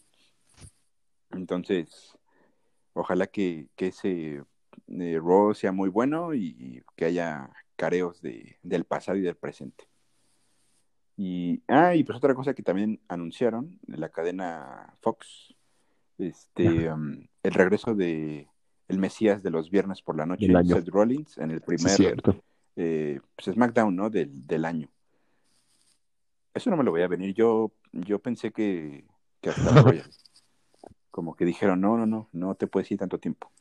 Entonces, 1.32 2.18
ojalá 2.94 3.28
que, 3.28 3.68
que 3.76 3.88
ese 3.88 4.42
eh, 4.88 5.20
Raw 5.22 5.54
sea 5.54 5.74
muy 5.74 5.90
bueno 5.90 6.34
y, 6.34 6.56
y 6.58 6.82
que 6.96 7.04
haya 7.04 7.50
careos 7.76 8.22
de, 8.22 8.58
del 8.64 8.86
pasado 8.86 9.18
y 9.18 9.22
del 9.22 9.36
presente. 9.36 9.84
Y, 11.18 11.62
ah, 11.68 11.94
y 11.94 12.06
pues 12.06 12.18
otra 12.18 12.36
cosa 12.36 12.54
que 12.54 12.64
también 12.64 13.02
anunciaron 13.10 13.78
de 13.82 13.98
la 13.98 14.08
cadena 14.08 14.94
Fox, 15.02 15.54
este, 16.18 16.90
um, 16.90 17.28
el 17.44 17.54
regreso 17.54 17.94
de 17.96 18.48
el 18.88 19.00
Mesías 19.00 19.42
de 19.44 19.50
los 19.50 19.70
viernes 19.70 20.02
por 20.02 20.16
la 20.18 20.26
noche. 20.26 20.48
Seth 20.64 20.88
Rollins, 20.90 21.38
en 21.38 21.52
el 21.52 21.60
Sí, 21.60 21.66
primer 21.66 21.96
cierto. 21.98 22.44
eh, 22.76 23.20
pues 23.36 23.54
SmackDown, 23.56 23.96
¿no? 23.96 24.10
Del, 24.10 24.46
del 24.46 24.66
año. 24.66 24.90
Eso 26.54 26.70
no 26.70 26.78
me 26.78 26.84
lo 26.84 26.92
voy 26.92 27.02
a 27.02 27.08
venir. 27.08 27.34
Yo, 27.34 27.72
yo 27.92 28.20
pensé 28.20 28.52
que, 28.52 29.06
que 29.42 29.50
hasta 29.50 29.72
Royal. 29.84 30.10
Como 31.12 31.36
que 31.36 31.46
dijeron, 31.46 31.82
no, 31.82 31.98
no, 31.98 32.06
no, 32.06 32.30
no 32.34 32.56
te 32.56 32.68
puedes 32.68 32.92
ir 32.92 33.00
tanto 33.00 33.18
tiempo. 33.20 33.52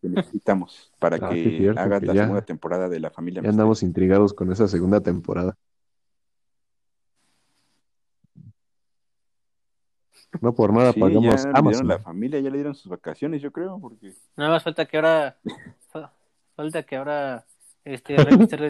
Te 0.00 0.08
necesitamos 0.08 0.92
para 0.98 1.16
Ah, 1.16 1.28
que 1.30 1.42
sí, 1.42 1.56
cierto, 1.58 1.80
hagas 1.80 2.00
que 2.00 2.06
la 2.06 2.14
ya- 2.14 2.22
segunda 2.22 2.44
temporada 2.44 2.88
de 2.88 3.00
la 3.00 3.10
familia 3.10 3.42
Ya 3.42 3.48
andamos 3.48 3.82
intrigados 3.82 4.34
con 4.34 4.52
esa 4.52 4.68
segunda 4.68 5.00
temporada. 5.00 5.56
No 10.40 10.54
por 10.54 10.72
nada 10.72 10.92
Sí, 10.92 11.00
pagamos 11.00 11.24
ya 11.42 11.48
le 11.48 11.52
dieron 11.52 11.56
Amazon. 11.56 11.88
la 11.88 11.98
familia, 11.98 12.40
ya 12.40 12.50
le 12.50 12.56
dieron 12.56 12.74
sus 12.74 12.90
vacaciones, 12.90 13.40
yo 13.42 13.50
creo, 13.52 13.78
porque 13.80 14.12
Nada 14.36 14.50
más 14.50 14.62
falta 14.62 14.84
que 14.86 14.96
ahora, 14.98 15.36
fa- 15.90 16.12
falta 16.54 16.82
que 16.82 16.96
ahora 16.96 17.44
este 17.84 18.18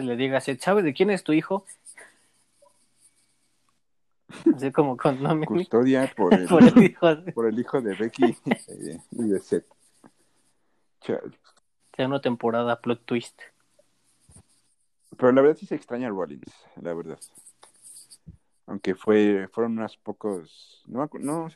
le 0.01 0.15
diga, 0.15 0.39
"Seth, 0.39 0.61
¿sabes 0.61 0.83
de 0.83 0.93
quién 0.93 1.09
es 1.09 1.23
tu 1.23 1.33
hijo? 1.33 1.65
Así 4.55 4.71
como 4.71 4.97
con 4.97 5.21
no 5.21 5.35
me 5.35 5.45
custodia 5.45 6.11
por 6.15 6.33
el, 6.39 6.47
por 6.47 6.63
el 6.63 6.81
hijo 6.83 7.15
de 7.15 7.31
por 7.33 7.47
el 7.47 7.59
hijo 7.59 7.81
de 7.81 7.95
Becky 7.95 8.37
eh, 8.67 8.99
y 9.11 9.23
de 9.23 9.39
Seth. 9.39 9.65
Chale. 11.01 11.31
sea 11.95 12.07
una 12.07 12.21
temporada 12.21 12.79
plot 12.81 13.05
twist. 13.05 13.39
Pero 15.17 15.31
la 15.31 15.41
verdad 15.41 15.57
sí 15.57 15.65
se 15.65 15.75
extraña 15.75 16.07
a 16.07 16.11
Rollins, 16.11 16.51
la 16.81 16.93
verdad. 16.93 17.17
Aunque 18.67 18.95
fue, 18.95 19.47
fueron 19.51 19.77
unos 19.77 19.97
pocos, 19.97 20.83
no, 20.87 21.09
no 21.19 21.47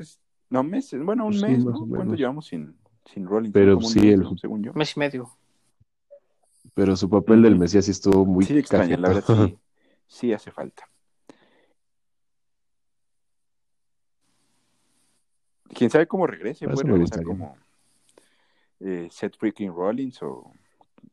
no 0.50 0.63
meses, 0.63 1.02
bueno, 1.04 1.24
un 1.26 1.30
Pues 1.32 1.41
sí, 1.41 1.47
mes, 1.47 1.65
¿no? 1.65 1.88
¿Cuánto 1.88 2.15
llevamos 2.15 2.47
sin, 2.47 2.76
sin 3.06 3.26
Rollins? 3.28 3.54
Pero 3.54 3.76
Como 3.76 3.88
un 3.88 3.93
sí, 3.93 4.00
mes, 4.00 4.13
el- 4.13 4.19
¿no? 4.21 4.38
Según 4.38 4.63
yo. 4.63 4.74
Mes 4.74 4.95
y 4.95 5.00
medio. 5.00 5.38
Pero 6.74 6.95
su 6.95 7.10
papel 7.10 7.41
del 7.41 7.58
Mesías 7.58 7.86
sí 7.86 7.91
estuvo 7.91 8.26
muy 8.26 8.45
sí 8.45 8.58
extraña, 8.58 8.97
la 8.97 9.10
verdad 9.10 9.24
sí, 9.26 9.58
sí 10.08 10.34
hace 10.34 10.52
falta. 10.52 10.89
Quién 15.74 15.89
sabe 15.89 16.08
cómo 16.08 16.28
regrese, 16.28 16.65
o 16.65 16.76
sea, 16.76 16.91
gustaría. 16.91 17.26
como 17.26 17.58
eh, 18.82 19.08
Seth 19.12 19.38
freaking 19.38 19.74
Rollins 19.74 20.21
o 20.24 20.54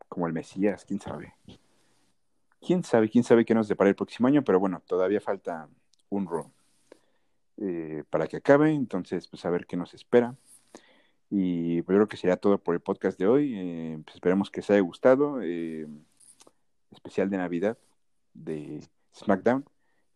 como 0.08 0.26
el 0.26 0.32
Mesías, 0.32 0.84
quién 0.84 1.00
sabe. 1.00 1.34
Quién 2.60 2.82
sabe, 2.82 3.08
quién 3.08 3.24
sabe 3.24 3.44
qué 3.44 3.54
nos 3.54 3.68
depara 3.68 3.88
el 3.90 3.96
próximo 3.96 4.26
año, 4.28 4.42
pero 4.42 4.58
bueno, 4.58 4.82
todavía 4.86 5.20
falta 5.20 5.68
un 6.10 6.26
Raw 6.26 6.50
eh, 7.58 8.04
para 8.10 8.26
que 8.26 8.38
acabe, 8.38 8.72
entonces 8.72 9.28
pues 9.28 9.44
a 9.44 9.50
ver 9.50 9.66
qué 9.66 9.76
nos 9.76 9.94
espera. 9.94 10.34
Y 11.30 11.82
pues, 11.82 11.94
yo 11.94 11.98
creo 11.98 12.08
que 12.08 12.16
sería 12.16 12.36
todo 12.36 12.58
por 12.58 12.74
el 12.74 12.80
podcast 12.80 13.18
de 13.18 13.26
hoy. 13.26 13.54
eh, 13.54 13.98
pues 14.04 14.14
esperemos 14.14 14.50
que 14.50 14.60
os 14.60 14.70
haya 14.70 14.80
gustado. 14.80 15.40
eh, 15.42 15.86
especial 16.90 17.30
de 17.30 17.36
Navidad 17.36 17.78
de 18.34 18.80
SmackDown. 19.14 19.64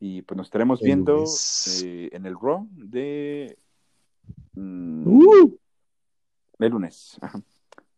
Y 0.00 0.22
pues 0.22 0.37
nos 0.37 0.46
estaremos 0.48 0.81
viendo 0.81 1.24
eh, 1.83 2.09
en 2.12 2.26
el 2.26 2.35
Raw 2.40 2.66
de 2.72 3.57
mm, 4.55 5.07
Uh, 5.07 5.59
el 6.59 6.70
lunes, 6.70 7.18
ajá, 7.20 7.40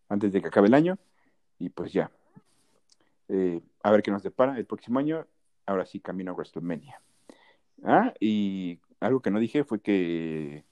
antes 0.09 0.33
de 0.33 0.41
que 0.41 0.49
acabe 0.49 0.69
el 0.69 0.75
año. 0.75 0.99
Y 1.59 1.71
pues 1.71 1.93
ya. 1.93 2.11
Eh, 3.29 3.61
a 3.83 3.91
ver 3.91 4.03
qué 4.03 4.11
nos 4.11 4.23
depara 4.23 4.59
el 4.59 4.67
próximo 4.67 4.99
año. 4.99 5.27
Ahora 5.67 5.87
sí, 5.87 6.01
camino 6.01 6.33
a 6.33 6.35
WrestleMania. 6.35 7.01
Ah, 7.85 8.15
y 8.19 8.81
algo 9.01 9.21
que 9.21 9.31
no 9.31 9.39
dije 9.39 9.63
fue 9.63 9.81
que 9.81 10.65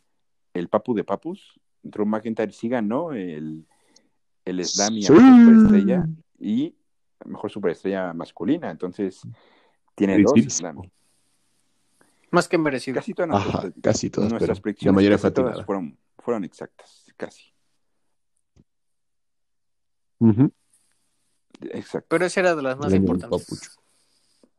el 0.55 0.68
Papu 0.68 0.94
de 0.94 1.05
Papus, 1.05 1.61
Drew 1.83 2.07
McIntyre, 2.07 2.53
sí 2.53 2.68
ganó 2.68 3.12
el, 3.12 3.66
el 4.44 4.64
Slam 4.64 4.96
y 4.96 5.05
a 5.05 5.09
Sí. 5.09 5.12
mejor 5.14 5.35
superestrella 5.37 6.07
y 6.38 6.75
a 7.20 7.29
mejor 7.29 7.51
superestrella 7.51 8.12
masculina. 8.14 8.70
Entonces, 8.70 9.22
tiene 9.94 10.14
dos 10.22 10.33
Merecidísimo. 10.33 10.70
Slam. 10.83 10.90
Más 12.31 12.48
que 12.48 12.57
merecido. 12.57 12.94
Casi 12.94 13.12
todas 13.12 13.31
Ajá, 13.31 13.44
nuestras, 13.62 13.75
casi 13.83 14.09
todas, 14.09 14.31
nuestras 14.31 14.59
pero 14.59 14.62
predicciones 14.62 14.92
la 14.92 14.96
mayoría 14.96 15.16
casi 15.16 15.20
fue 15.22 15.31
todas 15.33 15.51
atinada. 15.51 15.66
fueron, 15.66 15.98
fueron 16.18 16.44
exactas, 16.44 17.12
casi. 17.18 17.53
Exacto. 21.61 22.07
Pero 22.09 22.25
esa 22.25 22.40
era 22.40 22.55
de 22.55 22.62
las 22.62 22.79
más 22.79 22.94
importantes. 22.94 23.79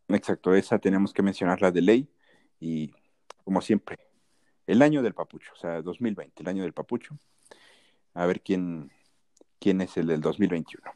Exacto, 0.08 0.54
esa 0.54 0.78
tenemos 0.78 1.14
que 1.14 1.24
mencionarla 1.24 1.72
de 1.72 1.82
ley 1.82 2.13
y 2.64 2.94
como 3.44 3.62
siempre, 3.62 4.00
el 4.66 4.82
año 4.82 5.02
del 5.02 5.14
papucho, 5.14 5.52
o 5.54 5.58
sea, 5.58 5.82
2020, 5.82 6.42
el 6.42 6.50
año 6.50 6.64
del 6.64 6.74
papucho. 6.74 7.18
A 8.14 8.26
ver 8.26 8.42
quién, 8.42 8.92
quién 9.60 9.82
es 9.82 9.98
el 9.98 10.08
del 10.08 10.22
2021. 10.22 10.90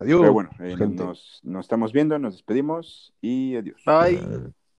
Adiós. 0.00 0.20
Pero 0.20 0.32
bueno, 0.32 0.50
eh, 0.58 0.76
nos, 0.76 1.40
nos 1.44 1.64
estamos 1.64 1.92
viendo, 1.92 2.18
nos 2.18 2.34
despedimos 2.34 3.14
y 3.20 3.54
adiós. 3.54 3.80
Bye. 3.86 4.52